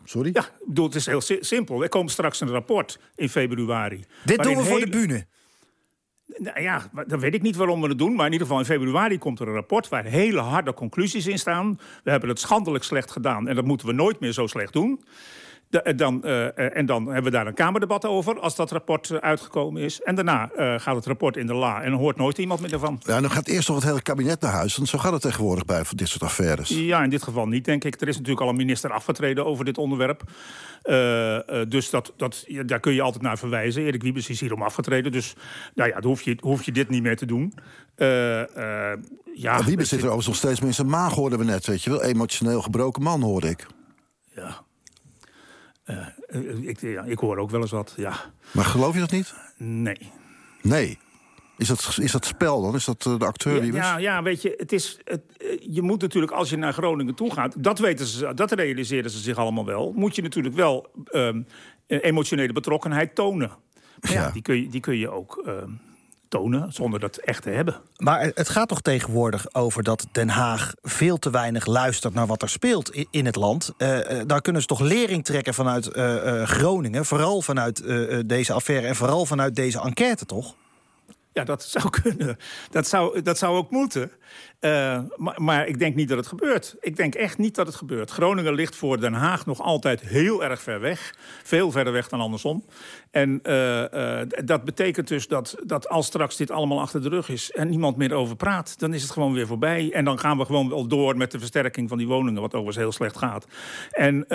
Sorry? 0.03 0.29
Ja, 0.33 0.41
ik 0.41 0.67
bedoel, 0.67 0.85
het 0.85 0.95
is 0.95 1.05
heel 1.05 1.21
simpel. 1.39 1.83
Er 1.83 1.89
komt 1.89 2.11
straks 2.11 2.41
een 2.41 2.49
rapport 2.49 2.99
in 3.15 3.29
februari. 3.29 4.05
Dit 4.25 4.43
doen 4.43 4.57
we 4.57 4.63
voor 4.63 4.79
de 4.79 4.89
bühne. 4.89 5.25
Nou 6.37 6.61
ja, 6.61 6.89
dan 7.07 7.19
weet 7.19 7.33
ik 7.33 7.41
niet 7.41 7.55
waarom 7.55 7.81
we 7.81 7.87
het 7.87 7.97
doen. 7.97 8.15
Maar 8.15 8.25
in 8.25 8.31
ieder 8.31 8.47
geval 8.47 8.61
in 8.61 8.69
februari 8.69 9.17
komt 9.17 9.39
er 9.39 9.47
een 9.47 9.53
rapport 9.53 9.89
waar 9.89 10.05
hele 10.05 10.39
harde 10.39 10.73
conclusies 10.73 11.27
in 11.27 11.39
staan. 11.39 11.79
We 12.03 12.11
hebben 12.11 12.29
het 12.29 12.39
schandelijk 12.39 12.83
slecht 12.83 13.11
gedaan 13.11 13.47
en 13.47 13.55
dat 13.55 13.65
moeten 13.65 13.87
we 13.87 13.93
nooit 13.93 14.19
meer 14.19 14.31
zo 14.31 14.47
slecht 14.47 14.73
doen. 14.73 14.99
De, 15.69 15.95
dan, 15.95 16.21
uh, 16.25 16.77
en 16.77 16.85
dan 16.85 17.05
hebben 17.05 17.23
we 17.23 17.29
daar 17.29 17.47
een 17.47 17.53
Kamerdebat 17.53 18.05
over 18.05 18.39
als 18.39 18.55
dat 18.55 18.71
rapport 18.71 19.21
uitgekomen 19.21 19.81
is. 19.81 20.01
En 20.01 20.15
daarna 20.15 20.49
uh, 20.57 20.79
gaat 20.79 20.95
het 20.95 21.05
rapport 21.05 21.37
in 21.37 21.47
de 21.47 21.53
la 21.53 21.81
en 21.81 21.91
dan 21.91 21.99
hoort 21.99 22.17
nooit 22.17 22.37
iemand 22.37 22.59
meer 22.59 22.73
ervan. 22.73 23.01
Ja, 23.03 23.21
dan 23.21 23.31
gaat 23.31 23.47
eerst 23.47 23.67
nog 23.67 23.77
het 23.77 23.85
hele 23.85 24.01
kabinet 24.01 24.41
naar 24.41 24.51
huis. 24.51 24.75
Want 24.75 24.89
zo 24.89 24.97
gaat 24.97 25.11
het 25.11 25.21
tegenwoordig 25.21 25.65
bij 25.65 25.85
voor 25.85 25.97
dit 25.97 26.07
soort 26.07 26.23
affaires. 26.23 26.69
Ja, 26.69 27.03
in 27.03 27.09
dit 27.09 27.23
geval 27.23 27.47
niet, 27.47 27.65
denk 27.65 27.83
ik. 27.83 28.01
Er 28.01 28.07
is 28.07 28.15
natuurlijk 28.15 28.41
al 28.41 28.49
een 28.49 28.55
minister 28.55 28.91
afgetreden 28.91 29.45
over 29.45 29.65
dit 29.65 29.77
onderwerp. 29.77 30.23
dus 31.67 31.89
dat, 31.89 32.13
dat, 32.17 32.43
ja, 32.47 32.63
daar 32.63 32.79
kun 32.79 32.93
je 32.93 33.01
altijd 33.01 33.23
naar 33.23 33.37
verwijzen. 33.37 33.83
Erik 33.83 34.03
Wiebes 34.03 34.29
is 34.29 34.39
hierom 34.39 34.61
afgetreden. 34.61 35.11
Dus 35.11 35.35
nou 35.75 35.89
ja, 35.89 35.95
dan 35.99 36.09
hoef 36.09 36.21
je, 36.21 36.37
hoef 36.39 36.63
je 36.63 36.71
dit 36.71 36.89
niet 36.89 37.03
meer 37.03 37.17
te 37.17 37.25
doen. 37.25 37.53
ja, 39.33 39.63
Wiebes 39.63 39.89
zit 39.89 39.99
er 39.99 40.05
overigens 40.05 40.27
nog 40.27 40.35
steeds 40.35 40.59
mee 40.59 40.69
in 40.69 40.75
zijn 40.75 40.89
maag, 40.89 41.13
hoorden 41.13 41.39
we 41.39 41.45
net. 41.45 41.65
Weet 41.65 41.83
je 41.83 41.89
wel, 41.89 42.03
emotioneel 42.03 42.61
gebroken 42.61 43.03
man, 43.03 43.21
hoorde 43.21 43.49
ik. 43.49 43.67
Ja. 44.35 44.65
Uh, 45.87 46.67
ik, 46.67 46.81
ja, 46.81 47.03
ik 47.03 47.19
hoor 47.19 47.37
ook 47.37 47.49
wel 47.49 47.61
eens 47.61 47.71
wat, 47.71 47.93
ja. 47.97 48.13
Maar 48.51 48.65
geloof 48.65 48.93
je 48.93 48.99
dat 48.99 49.11
niet? 49.11 49.33
Nee. 49.57 50.11
Nee? 50.61 50.97
Is 51.57 51.67
dat, 51.67 51.97
is 52.01 52.11
dat 52.11 52.25
spel 52.25 52.61
dan? 52.61 52.75
Is 52.75 52.85
dat 52.85 53.05
uh, 53.07 53.19
de 53.19 53.25
acteur 53.25 53.65
ja, 53.65 53.73
ja, 53.73 53.97
ja, 53.97 54.23
weet 54.23 54.41
je, 54.41 54.53
het 54.57 54.71
is, 54.71 54.99
het, 55.03 55.21
je 55.59 55.81
moet 55.81 56.01
natuurlijk 56.01 56.31
als 56.31 56.49
je 56.49 56.57
naar 56.57 56.73
Groningen 56.73 57.15
toe 57.15 57.33
gaat... 57.33 57.63
dat, 57.63 57.79
weten 57.79 58.05
ze, 58.05 58.33
dat 58.33 58.51
realiseren 58.51 59.09
ze 59.11 59.19
zich 59.19 59.37
allemaal 59.37 59.65
wel... 59.65 59.93
moet 59.95 60.15
je 60.15 60.21
natuurlijk 60.21 60.55
wel 60.55 60.91
um, 61.11 61.47
emotionele 61.87 62.53
betrokkenheid 62.53 63.15
tonen. 63.15 63.51
Maar 63.99 64.11
ja, 64.11 64.21
ja, 64.21 64.31
Die, 64.31 64.41
kun 64.41 64.61
je, 64.61 64.69
die 64.69 64.81
kun 64.81 64.97
je 64.97 65.09
ook... 65.09 65.43
Um, 65.47 65.79
tonen 66.29 66.73
zonder 66.73 66.99
dat 66.99 67.17
echt 67.17 67.43
te 67.43 67.49
hebben. 67.49 67.75
Maar 67.97 68.31
het 68.33 68.49
gaat 68.49 68.67
toch 68.67 68.81
tegenwoordig 68.81 69.53
over 69.53 69.83
dat 69.83 70.07
Den 70.11 70.29
Haag 70.29 70.73
veel 70.81 71.17
te 71.17 71.29
weinig 71.29 71.65
luistert 71.65 72.13
naar 72.13 72.27
wat 72.27 72.41
er 72.41 72.49
speelt 72.49 73.05
in 73.11 73.25
het 73.25 73.35
land. 73.35 73.73
Uh, 73.77 73.99
daar 74.25 74.41
kunnen 74.41 74.61
ze 74.61 74.67
toch 74.67 74.79
lering 74.79 75.25
trekken 75.25 75.53
vanuit 75.53 75.95
uh, 75.95 76.43
Groningen, 76.43 77.05
vooral 77.05 77.41
vanuit 77.41 77.83
deze 78.25 78.53
affaire 78.53 78.87
en 78.87 78.95
vooral 78.95 79.25
vanuit 79.25 79.55
deze 79.55 79.81
enquête, 79.81 80.25
toch? 80.25 80.55
Ja, 81.33 81.43
dat 81.43 81.63
zou 81.63 81.89
kunnen. 82.01 82.37
Dat 82.71 82.87
zou, 82.87 83.21
dat 83.21 83.37
zou 83.37 83.57
ook 83.57 83.71
moeten. 83.71 84.11
Uh, 84.59 84.99
maar, 85.15 85.41
maar, 85.41 85.67
ik 85.67 85.79
denk 85.79 85.95
niet 85.95 86.09
dat 86.09 86.17
het 86.17 86.27
gebeurt. 86.27 86.75
Ik 86.79 86.95
denk 86.95 87.15
echt 87.15 87.37
niet 87.37 87.55
dat 87.55 87.67
het 87.67 87.75
gebeurt. 87.75 88.11
Groningen 88.11 88.53
ligt 88.53 88.75
voor 88.75 88.99
Den 88.99 89.13
Haag 89.13 89.45
nog 89.45 89.61
altijd 89.61 90.01
heel 90.01 90.43
erg 90.43 90.61
ver 90.61 90.79
weg. 90.79 91.15
Veel 91.43 91.71
verder 91.71 91.93
weg 91.93 92.07
dan 92.07 92.19
andersom. 92.19 92.65
En 93.11 93.39
uh, 93.43 93.81
uh, 93.81 94.19
dat 94.45 94.63
betekent 94.63 95.07
dus 95.07 95.27
dat, 95.27 95.55
dat 95.65 95.89
als 95.89 96.05
straks 96.05 96.35
dit 96.35 96.51
allemaal 96.51 96.79
achter 96.79 97.01
de 97.01 97.09
rug 97.09 97.29
is... 97.29 97.51
en 97.51 97.69
niemand 97.69 97.97
meer 97.97 98.13
over 98.13 98.35
praat, 98.35 98.79
dan 98.79 98.93
is 98.93 99.01
het 99.01 99.11
gewoon 99.11 99.33
weer 99.33 99.47
voorbij. 99.47 99.91
En 99.93 100.05
dan 100.05 100.19
gaan 100.19 100.37
we 100.37 100.45
gewoon 100.45 100.69
wel 100.69 100.87
door 100.87 101.17
met 101.17 101.31
de 101.31 101.39
versterking 101.39 101.89
van 101.89 101.97
die 101.97 102.07
woningen... 102.07 102.41
wat 102.41 102.53
overigens 102.53 102.77
heel 102.77 102.91
slecht 102.91 103.17
gaat. 103.17 103.47
En 103.91 104.25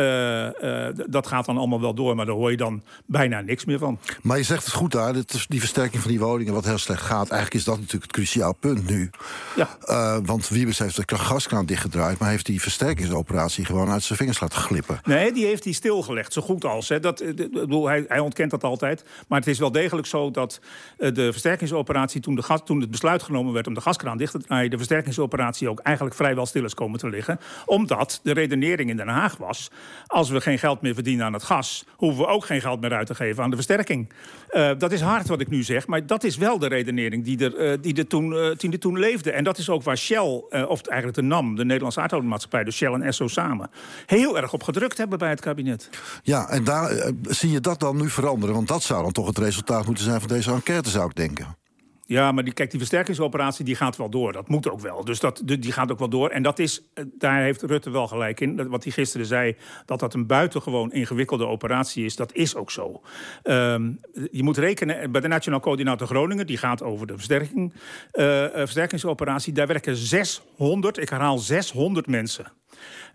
dat 1.07 1.27
gaat 1.27 1.45
dan 1.45 1.57
allemaal 1.57 1.81
wel 1.81 1.95
door, 1.95 2.17
maar 2.17 2.27
daar 2.27 2.35
hoor 2.35 2.51
je 2.51 2.57
dan 2.57 2.83
bijna 3.07 3.41
niks 3.41 3.65
meer 3.65 3.79
van. 3.79 3.99
Maar 4.23 4.37
je 4.37 4.45
zegt 4.45 4.65
het 4.65 4.75
goed 4.75 4.93
daar, 4.93 5.15
die 5.49 5.61
versterking 5.61 6.03
van 6.03 6.11
die 6.11 6.21
woningen... 6.21 6.55
wat 6.55 6.65
heel 6.65 6.79
slecht 6.79 7.03
gaat, 7.03 7.31
eigenlijk 7.31 7.55
is 7.55 7.65
dat 7.65 7.77
natuurlijk 7.77 8.03
het 8.03 8.13
cruciaal 8.13 8.55
punt 8.55 8.89
nu. 8.89 9.11
Ja. 9.57 10.11
Uh, 10.13 10.19
want 10.25 10.49
Wiebes 10.49 10.79
heeft 10.79 11.09
de 11.09 11.19
gaskraan 11.19 11.67
dichtgedraaid... 11.67 12.19
maar 12.19 12.29
heeft 12.29 12.47
die 12.47 12.61
versterkingsoperatie 12.61 13.65
gewoon 13.65 13.91
uit 13.91 14.03
zijn 14.03 14.19
vingers 14.19 14.41
laten 14.41 14.59
glippen. 14.59 15.01
Nee, 15.05 15.33
die 15.33 15.47
heeft 15.47 15.65
hij 15.65 15.73
stilgelegd, 15.73 16.33
zo 16.33 16.43
goed 16.43 16.65
als. 16.65 16.89
Hè. 16.89 17.01
Dat, 17.01 17.21
eh, 17.21 17.35
bedoel, 17.35 17.87
hij, 17.87 18.05
hij, 18.09 18.19
ontkent 18.19 18.51
dat 18.51 18.65
altijd. 18.65 19.05
Maar 19.29 19.39
het 19.39 19.49
is 19.49 19.59
wel 19.59 19.73
degelijk 19.73 20.07
zo 20.07 20.31
dat 20.31 20.61
uh, 20.99 21.15
de 21.15 21.31
versterkingsoperatie... 21.31 22.21
Toen, 22.21 22.35
de 22.35 22.43
gas, 22.43 22.61
toen 22.65 22.81
het 22.81 22.91
besluit 22.91 23.23
genomen 23.23 23.53
werd 23.53 23.67
om 23.67 23.75
de 23.75 23.81
gaskraan 23.81 24.19
dicht 24.19 24.33
te 24.33 24.39
draaien... 24.39 24.71
de 24.71 24.77
versterkingsoperatie 24.77 25.69
ook 25.69 25.81
eigenlijk 25.81 26.17
vrijwel 26.17 26.47
stil 26.47 26.65
is 26.65 26.75
komen 26.75 26.99
te 26.99 27.09
liggen. 27.09 27.41
Omdat 27.67 28.21
de 28.23 28.33
redenering 28.33 28.91
in 28.91 28.97
Den 28.97 29.09
Haag 29.09 29.37
was... 29.37 29.71
als 30.07 30.31
we 30.31 30.41
geen 30.41 30.59
geld 30.59 30.81
meer 30.81 30.95
verdienen 30.95 31.27
aan 31.27 31.33
het 31.33 31.43
gas... 31.43 31.85
hoeven 31.97 32.21
we 32.21 32.27
ook 32.27 32.45
geen 32.45 32.61
geld 32.61 32.81
meer 32.81 32.93
uit 32.93 33.07
te 33.07 33.15
geven 33.15 33.43
aan 33.43 33.51
de 33.51 33.57
versterking. 33.57 34.09
Dat 34.79 34.93
is 34.93 35.01
hard 35.01 35.29
wat 35.29 35.41
ik 35.41 35.49
nu 35.49 35.63
zeg, 35.63 35.87
maar 35.87 36.07
dat 36.07 36.25
is 36.25 36.37
wel 36.37 36.59
de 36.59 36.67
redenering 36.67 37.25
die 37.25 37.51
er, 37.51 37.81
die 37.81 37.95
er, 37.95 38.07
toen, 38.07 38.55
die 38.57 38.73
er 38.73 38.79
toen 38.79 38.99
leefde. 38.99 39.31
En 39.31 39.45
dat 39.45 39.59
is 39.59 39.71
ook 39.71 39.83
waar 39.83 39.99
Shell, 40.03 40.45
uh, 40.51 40.69
of 40.69 40.83
eigenlijk 40.83 41.21
de 41.21 41.23
NAM, 41.23 41.57
de 41.57 41.65
Nederlandse 41.65 42.01
aardoliemaatschappij, 42.01 42.65
dus 42.65 42.77
Shell 42.77 42.93
en 42.93 43.03
Esso 43.03 43.29
samen, 43.29 43.71
heel 44.07 44.37
erg 44.37 44.53
op 44.53 44.63
gedrukt 44.63 44.99
hebben 44.99 45.19
bij 45.19 45.31
het 45.31 45.41
kabinet. 45.41 45.91
Ja, 46.23 46.49
en 46.49 46.65
daar 46.65 46.93
uh, 46.93 47.07
zie 47.23 47.51
je 47.51 47.61
dat 47.61 47.81
dan 47.81 47.97
nu 47.97 48.09
veranderen? 48.09 48.55
Want 48.55 48.69
dat 48.69 48.83
zou 48.83 49.03
dan 49.03 49.13
toch 49.13 49.27
het 49.27 49.39
resultaat 49.39 49.87
moeten 49.87 50.05
zijn 50.05 50.21
van 50.21 50.29
deze 50.29 50.51
enquête, 50.51 50.91
zou 50.91 51.09
ik 51.09 51.15
denken. 51.15 51.57
Ja, 52.07 52.33
maar 52.33 52.45
die, 52.45 52.53
kijk, 52.53 52.71
die 52.71 52.79
versterkingsoperatie 52.79 53.65
die 53.65 53.75
gaat 53.75 53.97
wel 53.97 54.11
door. 54.11 54.33
Dat 54.33 54.49
moet 54.49 54.71
ook 54.71 54.81
wel. 54.81 55.05
Dus 55.05 55.21
dat, 55.21 55.43
die 55.45 55.73
gaat 55.73 55.91
ook 55.91 55.99
wel 55.99 56.09
door. 56.09 56.29
En 56.29 56.43
dat 56.43 56.59
is, 56.59 56.83
eh, 56.95 57.05
daar 57.19 57.43
heeft 57.43 57.63
Rutte 57.63 57.91
wel 57.91 58.07
gelijk 58.07 58.41
in. 58.41 58.69
Wat 58.69 58.85
hij 58.85 58.93
gisteren 58.93 59.27
zei, 59.27 59.57
dat 59.87 60.01
dat 60.01 60.15
een 60.15 60.27
buitengewoon 60.27 60.93
ingewikkelde 60.93 61.47
operatie 61.47 62.05
is. 62.05 62.17
Dat 62.17 62.33
is 62.35 62.55
ook 62.55 62.71
zo. 62.71 63.03
Um, 63.45 64.01
je 64.31 64.43
moet 64.43 64.57
rekenen, 64.57 65.13
bij 65.13 65.21
de 65.21 65.29
Nationaal 65.29 65.61
Coördinator 65.61 66.07
Groningen... 66.07 66.47
die 66.47 66.57
gaat 66.57 66.83
over 66.83 67.07
de 67.07 67.15
versterking, 67.15 67.73
uh, 67.73 67.77
versterkingsoperatie... 68.55 69.53
daar 69.53 69.67
werken 69.67 69.97
600, 69.97 70.99
ik 70.99 71.09
herhaal 71.09 71.39
600 71.39 72.07
mensen. 72.07 72.53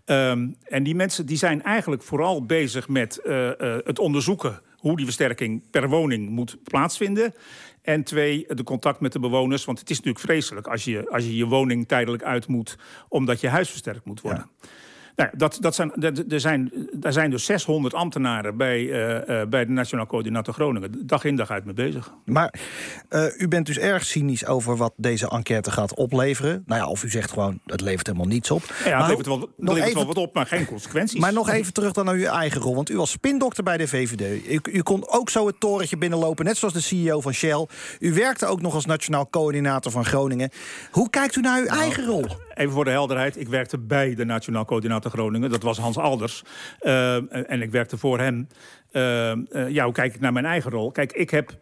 Um, 0.06 0.56
en 0.62 0.82
die 0.82 0.94
mensen 0.94 1.26
die 1.26 1.36
zijn 1.36 1.62
eigenlijk 1.62 2.02
vooral 2.02 2.46
bezig 2.46 2.88
met 2.88 3.20
het 3.84 3.98
onderzoeken... 3.98 4.60
hoe 4.76 4.96
die 4.96 5.04
versterking 5.04 5.70
per 5.70 5.88
woning 5.88 6.28
moet 6.28 6.62
plaatsvinden... 6.62 7.34
En 7.88 8.02
twee, 8.02 8.44
de 8.48 8.62
contact 8.62 9.00
met 9.00 9.12
de 9.12 9.18
bewoners. 9.18 9.64
Want 9.64 9.78
het 9.78 9.90
is 9.90 9.96
natuurlijk 9.96 10.24
vreselijk 10.24 10.66
als 10.66 10.84
je 10.84 11.10
als 11.10 11.24
je, 11.24 11.36
je 11.36 11.46
woning 11.46 11.88
tijdelijk 11.88 12.22
uit 12.22 12.46
moet... 12.46 12.76
omdat 13.08 13.40
je 13.40 13.48
huis 13.48 13.70
versterkt 13.70 14.04
moet 14.04 14.20
worden. 14.20 14.50
Ja. 14.60 14.68
Nou, 15.18 15.30
dat, 15.36 15.56
dat 15.60 15.74
zijn, 15.74 15.92
er, 16.28 16.40
zijn, 16.40 16.72
er 17.02 17.12
zijn 17.12 17.30
dus 17.30 17.44
600 17.44 17.94
ambtenaren 17.94 18.56
bij, 18.56 18.80
uh, 18.80 19.40
uh, 19.40 19.46
bij 19.48 19.64
de 19.64 19.72
Nationaal 19.72 20.06
Coördinator 20.06 20.54
Groningen. 20.54 21.06
Dag 21.06 21.24
in 21.24 21.36
dag 21.36 21.50
uit 21.50 21.64
mee 21.64 21.74
bezig. 21.74 22.12
Maar 22.24 22.54
uh, 23.10 23.24
u 23.38 23.48
bent 23.48 23.66
dus 23.66 23.78
erg 23.78 24.04
cynisch 24.04 24.46
over 24.46 24.76
wat 24.76 24.92
deze 24.96 25.30
enquête 25.30 25.70
gaat 25.70 25.94
opleveren. 25.94 26.62
Nou 26.66 26.80
ja, 26.80 26.88
of 26.88 27.02
u 27.02 27.10
zegt 27.10 27.30
gewoon, 27.30 27.60
het 27.66 27.80
levert 27.80 28.06
helemaal 28.06 28.28
niets 28.28 28.50
op. 28.50 28.62
Ja, 28.84 28.98
het 28.98 29.08
levert, 29.08 29.26
wel, 29.26 29.48
levert 29.56 29.84
even, 29.84 29.94
wel 29.94 30.06
wat 30.06 30.16
op, 30.16 30.34
maar 30.34 30.46
geen 30.46 30.64
consequenties. 30.64 31.20
Maar 31.20 31.32
nog 31.32 31.48
even 31.48 31.72
terug 31.72 31.92
dan 31.92 32.04
naar 32.04 32.14
uw 32.14 32.24
eigen 32.24 32.60
rol. 32.60 32.74
Want 32.74 32.90
u 32.90 32.96
was 32.96 33.10
spindokter 33.10 33.64
bij 33.64 33.76
de 33.76 33.88
VVD. 33.88 34.46
U, 34.48 34.60
u 34.72 34.82
kon 34.82 35.08
ook 35.08 35.30
zo 35.30 35.46
het 35.46 35.60
torentje 35.60 35.96
binnenlopen, 35.96 36.44
net 36.44 36.56
zoals 36.56 36.74
de 36.74 36.80
CEO 36.80 37.20
van 37.20 37.32
Shell. 37.32 37.66
U 37.98 38.12
werkte 38.12 38.46
ook 38.46 38.60
nog 38.60 38.74
als 38.74 38.86
Nationaal 38.86 39.30
Coördinator 39.30 39.92
van 39.92 40.04
Groningen. 40.04 40.50
Hoe 40.90 41.10
kijkt 41.10 41.36
u 41.36 41.40
naar 41.40 41.58
uw 41.58 41.66
nou, 41.66 41.80
eigen 41.80 42.06
rol? 42.06 42.26
Even 42.58 42.72
voor 42.72 42.84
de 42.84 42.90
helderheid, 42.90 43.40
ik 43.40 43.48
werkte 43.48 43.78
bij 43.78 44.14
de 44.14 44.24
Nationaal 44.24 44.64
Coördinator 44.64 45.10
Groningen. 45.10 45.50
Dat 45.50 45.62
was 45.62 45.78
Hans 45.78 45.98
Alders. 45.98 46.42
Uh, 46.82 47.50
en 47.50 47.62
ik 47.62 47.70
werkte 47.70 47.98
voor 47.98 48.18
hem. 48.18 48.48
Uh, 48.92 49.32
uh, 49.32 49.68
ja, 49.68 49.84
hoe 49.84 49.92
kijk 49.92 50.14
ik 50.14 50.20
naar 50.20 50.32
mijn 50.32 50.44
eigen 50.44 50.70
rol? 50.70 50.90
Kijk, 50.90 51.12
ik 51.12 51.30
heb 51.30 51.58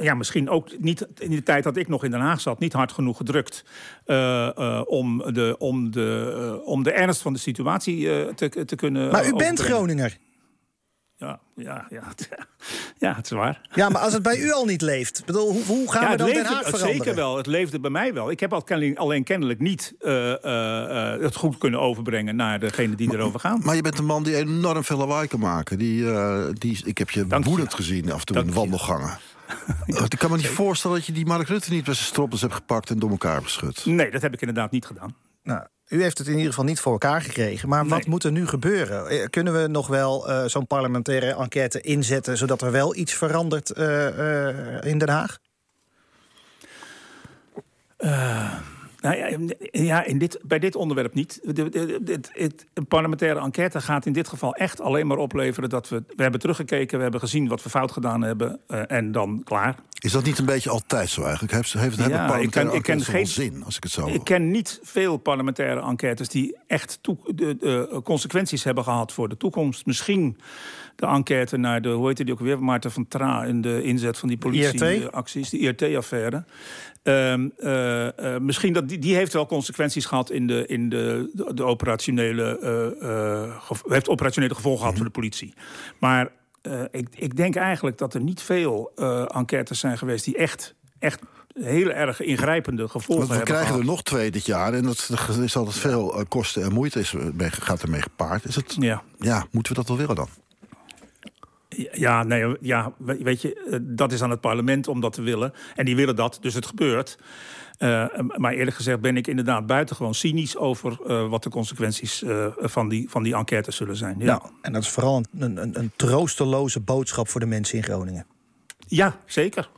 ja, 0.00 0.14
misschien 0.14 0.48
ook 0.48 0.78
niet 0.78 1.06
in 1.18 1.30
de 1.30 1.42
tijd 1.42 1.64
dat 1.64 1.76
ik 1.76 1.88
nog 1.88 2.04
in 2.04 2.10
Den 2.10 2.20
Haag 2.20 2.40
zat... 2.40 2.58
niet 2.58 2.72
hard 2.72 2.92
genoeg 2.92 3.16
gedrukt 3.16 3.64
om, 4.86 5.32
de, 5.32 5.54
om, 5.58 5.90
de, 5.90 6.60
om 6.64 6.82
de 6.82 6.92
ernst 6.92 7.22
van 7.22 7.32
de 7.32 7.38
situatie 7.38 8.08
te, 8.34 8.64
te 8.64 8.76
kunnen... 8.76 9.10
Maar 9.10 9.26
u 9.26 9.34
bent 9.34 9.60
Groninger. 9.60 10.18
Ja, 11.24 11.40
ja, 11.54 11.86
ja, 11.90 12.02
ja, 13.08 13.14
het 13.14 13.24
is 13.24 13.30
waar. 13.30 13.60
Ja, 13.74 13.88
maar 13.88 14.02
als 14.02 14.12
het 14.12 14.22
bij 14.22 14.38
u 14.38 14.52
al 14.52 14.64
niet 14.64 14.80
leeft, 14.80 15.22
bedoel, 15.26 15.52
hoe, 15.52 15.64
hoe 15.64 15.92
gaan 15.92 16.02
ja, 16.02 16.10
we 16.10 16.16
dan 16.16 16.26
leefde, 16.26 16.42
Den 16.42 16.52
Haag 16.52 16.62
veranderen? 16.62 16.96
Zeker 16.96 17.14
wel, 17.14 17.36
het 17.36 17.46
leefde 17.46 17.80
bij 17.80 17.90
mij 17.90 18.14
wel. 18.14 18.30
Ik 18.30 18.40
heb 18.40 18.52
alleen 18.94 19.24
kennelijk 19.24 19.60
niet 19.60 19.94
uh, 20.00 20.30
uh, 20.30 21.20
het 21.20 21.36
goed 21.36 21.58
kunnen 21.58 21.80
overbrengen 21.80 22.36
naar 22.36 22.60
degene 22.60 22.94
die 22.94 23.06
maar, 23.06 23.16
erover 23.16 23.40
gaan. 23.40 23.60
Maar 23.64 23.74
je 23.74 23.82
bent 23.82 23.98
een 23.98 24.04
man 24.04 24.22
die 24.22 24.36
enorm 24.36 24.84
veel 24.84 24.96
lawaai 24.96 25.28
kan 25.28 25.40
maken. 25.40 25.78
Die, 25.78 26.02
uh, 26.02 26.46
die, 26.52 26.80
ik 26.84 26.98
heb 26.98 27.10
je 27.10 27.26
Dank 27.26 27.44
woedend 27.44 27.70
je. 27.70 27.76
gezien 27.76 28.12
af 28.12 28.20
en 28.20 28.26
toe 28.26 28.36
Dank 28.36 28.48
in 28.48 28.54
de 28.54 28.58
wandelgangen. 28.58 29.18
ja, 29.86 30.04
ik 30.08 30.18
kan 30.18 30.30
me 30.30 30.36
niet 30.36 30.46
voorstellen 30.46 30.96
dat 30.96 31.06
je 31.06 31.12
die 31.12 31.26
Mark 31.26 31.48
Rutte 31.48 31.70
niet 31.70 31.84
bij 31.84 31.94
zijn 31.94 32.06
stroppels 32.06 32.40
hebt 32.40 32.54
gepakt 32.54 32.90
en 32.90 32.98
door 32.98 33.10
elkaar 33.10 33.42
beschud. 33.42 33.84
Nee, 33.86 34.10
dat 34.10 34.22
heb 34.22 34.32
ik 34.32 34.40
inderdaad 34.40 34.70
niet 34.70 34.86
gedaan. 34.86 35.14
Nou, 35.42 35.66
u 35.88 36.02
heeft 36.02 36.18
het 36.18 36.26
in 36.26 36.32
ieder 36.32 36.48
geval 36.48 36.64
niet 36.64 36.80
voor 36.80 36.92
elkaar 36.92 37.22
gekregen. 37.22 37.68
Maar 37.68 37.80
Nee. 37.80 37.90
wat 37.90 38.06
moet 38.06 38.24
er 38.24 38.32
nu 38.32 38.46
gebeuren? 38.46 39.30
Kunnen 39.30 39.62
we 39.62 39.68
nog 39.68 39.86
wel 39.86 40.30
uh, 40.30 40.44
zo'n 40.44 40.66
parlementaire 40.66 41.34
enquête 41.34 41.80
inzetten... 41.80 42.36
zodat 42.36 42.62
er 42.62 42.70
wel 42.70 42.96
iets 42.96 43.12
verandert 43.14 43.78
uh, 43.78 44.82
in 44.82 44.98
Den 44.98 45.08
Haag? 45.08 45.38
Nou 49.00 49.16
ja, 49.16 49.38
ja 49.70 50.04
in 50.04 50.18
dit, 50.18 50.38
bij 50.42 50.58
dit 50.58 50.74
onderwerp 50.74 51.14
niet. 51.14 51.40
Een 52.74 52.86
parlementaire 52.88 53.40
enquête 53.40 53.80
gaat 53.80 54.06
in 54.06 54.12
dit 54.12 54.28
geval 54.28 54.54
echt 54.54 54.80
alleen 54.80 55.06
maar 55.06 55.16
opleveren 55.16 55.68
dat 55.68 55.88
we. 55.88 56.02
We 56.16 56.22
hebben 56.22 56.40
teruggekeken, 56.40 56.96
we 56.96 57.02
hebben 57.02 57.20
gezien 57.20 57.48
wat 57.48 57.62
we 57.62 57.70
fout 57.70 57.92
gedaan 57.92 58.22
hebben. 58.22 58.60
en 58.66 59.12
dan 59.12 59.40
klaar. 59.44 59.76
Is 60.04 60.12
dat 60.12 60.24
niet 60.24 60.38
een 60.38 60.44
beetje 60.44 60.70
altijd 60.70 61.08
zo 61.08 61.22
eigenlijk? 61.22 61.52
Heeft, 61.52 61.72
heeft, 61.72 61.96
hebben 61.96 62.18
Ja, 62.18 62.24
ik 62.24 62.28
parlementaire 62.28 62.70
ken, 62.70 62.78
ik 62.78 62.82
ken 62.82 63.00
geen 63.00 63.26
zin, 63.26 63.64
als 63.64 63.76
ik 63.76 63.82
het 63.82 63.92
zo... 63.92 64.06
Ik 64.06 64.24
ken 64.24 64.50
niet 64.50 64.80
veel 64.82 65.16
parlementaire 65.16 65.80
enquêtes 65.80 66.28
die 66.28 66.56
echt 66.66 66.98
toe- 67.00 67.34
de, 67.34 67.56
de 67.56 68.00
consequenties 68.04 68.64
hebben 68.64 68.84
gehad 68.84 69.12
voor 69.12 69.28
de 69.28 69.36
toekomst. 69.36 69.86
Misschien 69.86 70.38
de 70.96 71.06
enquête 71.06 71.56
naar 71.56 71.82
de, 71.82 71.88
hoe 71.88 72.08
heet 72.08 72.16
die 72.16 72.32
ook 72.32 72.40
weer, 72.40 72.62
Maarten 72.62 72.90
van 72.92 73.08
Tra 73.08 73.44
en 73.44 73.60
de 73.60 73.82
inzet 73.82 74.18
van 74.18 74.28
die 74.28 74.38
politieacties, 74.38 75.50
de 75.50 75.58
IRT-affaire. 75.58 76.44
Ehm, 77.02 77.48
eh, 77.58 78.34
eh, 78.34 78.40
misschien 78.40 78.72
dat 78.72 78.88
die, 78.88 78.98
die 78.98 79.14
heeft 79.14 79.32
wel 79.32 79.46
consequenties 79.46 80.04
gehad 80.04 80.30
in 80.30 80.46
de, 80.46 80.66
in 80.66 80.88
de, 80.88 81.30
de, 81.32 81.54
de 81.54 81.64
operationele, 81.64 82.58
eh, 82.58 83.44
eh, 83.44 83.70
heeft 83.88 84.08
operationele 84.08 84.54
gevolgen 84.54 84.80
gehad 84.80 84.96
voor 84.96 85.06
de 85.06 85.12
politie. 85.12 85.54
Maar 85.98 86.30
eh, 86.64 86.82
ik, 86.90 87.08
ik 87.10 87.36
denk 87.36 87.56
eigenlijk 87.56 87.98
dat 87.98 88.14
er 88.14 88.20
niet 88.20 88.42
veel 88.42 88.92
eh, 88.96 89.24
enquêtes 89.36 89.78
zijn 89.78 89.98
geweest 89.98 90.24
die 90.24 90.36
echt, 90.36 90.74
echt 90.98 91.20
heel 91.54 91.90
erg 91.90 92.20
ingrijpende 92.20 92.88
gevolgen 92.88 93.16
Want 93.16 93.28
we 93.28 93.34
hebben 93.34 93.54
krijgen 93.54 93.66
gehad. 93.66 93.80
er 93.80 93.90
nog 93.90 94.02
twee 94.02 94.30
dit 94.30 94.46
jaar. 94.46 94.74
En 94.74 94.82
dat 94.82 95.10
is 95.42 95.56
altijd 95.56 95.76
veel 95.76 96.18
eh, 96.18 96.24
kosten 96.28 96.62
en 96.62 96.72
moeite 96.72 97.00
is, 97.00 97.14
gaat 97.38 97.82
ermee 97.82 98.02
gepaard. 98.02 98.44
Is 98.44 98.56
het, 98.56 98.76
Ja. 98.78 99.02
ja, 99.18 99.46
moeten 99.50 99.72
we 99.72 99.78
dat 99.78 99.88
wel 99.88 99.96
willen 99.96 100.14
dan? 100.14 100.28
Ja, 101.92 102.22
nee, 102.22 102.56
ja, 102.60 102.92
we- 102.98 103.22
weet 103.22 103.42
je, 103.42 103.54
eh, 103.70 103.78
dat 103.82 104.12
is 104.12 104.22
aan 104.22 104.30
het 104.30 104.40
parlement 104.40 104.88
om 104.88 105.00
dat 105.00 105.12
te 105.12 105.22
willen. 105.22 105.52
En 105.74 105.84
die 105.84 105.96
willen 105.96 106.16
dat, 106.16 106.38
dus 106.40 106.54
het 106.54 106.66
gebeurt. 106.66 107.18
Eh, 107.78 108.06
maar 108.36 108.52
eerlijk 108.52 108.76
gezegd 108.76 109.00
ben 109.00 109.16
ik 109.16 109.26
inderdaad 109.26 109.66
buitengewoon 109.66 110.14
cynisch 110.14 110.56
over 110.56 110.98
eh, 111.06 111.28
wat 111.28 111.42
de 111.42 111.50
consequenties 111.50 112.22
eh, 112.22 112.46
van, 112.56 112.88
die, 112.88 113.10
van 113.10 113.22
die 113.22 113.34
enquête 113.34 113.70
zullen 113.70 113.96
zijn. 113.96 114.18
Ja, 114.18 114.24
Nou, 114.24 114.42
en 114.62 114.72
dat 114.72 114.82
is 114.82 114.88
vooral 114.88 115.22
een, 115.38 115.56
een, 115.62 115.78
een 115.78 115.92
troosteloze 115.96 116.80
boodschap 116.80 117.28
voor 117.28 117.40
de 117.40 117.46
mensen 117.46 117.76
in 117.78 117.84
Groningen. 117.84 118.26
ja 118.86 119.16
zeker. 119.26 119.68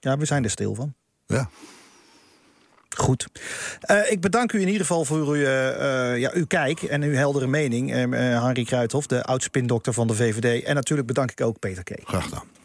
Ja, 0.00 0.16
we 0.18 0.24
zijn 0.24 0.44
er 0.44 0.50
stil 0.50 0.74
van. 0.74 0.94
Ja. 1.26 1.48
Goed. 2.96 3.26
Eh, 3.80 4.10
ik 4.10 4.20
bedank 4.20 4.52
u 4.52 4.60
in 4.60 4.66
ieder 4.66 4.80
geval 4.80 5.04
voor 5.04 5.16
uw, 5.16 5.34
eh, 5.34 6.12
eh, 6.12 6.18
ja, 6.18 6.30
uw 6.34 6.46
kijk 6.46 6.82
en 6.82 7.02
uw 7.02 7.14
heldere 7.14 7.46
mening. 7.46 7.90
Henry 7.90 8.64
Kruithof, 8.64 9.06
de 9.06 9.24
oud-spindokter 9.24 9.92
van 9.92 10.06
de 10.06 10.14
VVD. 10.14 10.64
En 10.64 10.74
natuurlijk 10.74 11.08
bedank 11.08 11.30
ik 11.30 11.40
ook 11.40 11.58
Peter 11.58 11.82
K. 11.82 11.90
Graag 12.04 12.24
gedaan. 12.24 12.55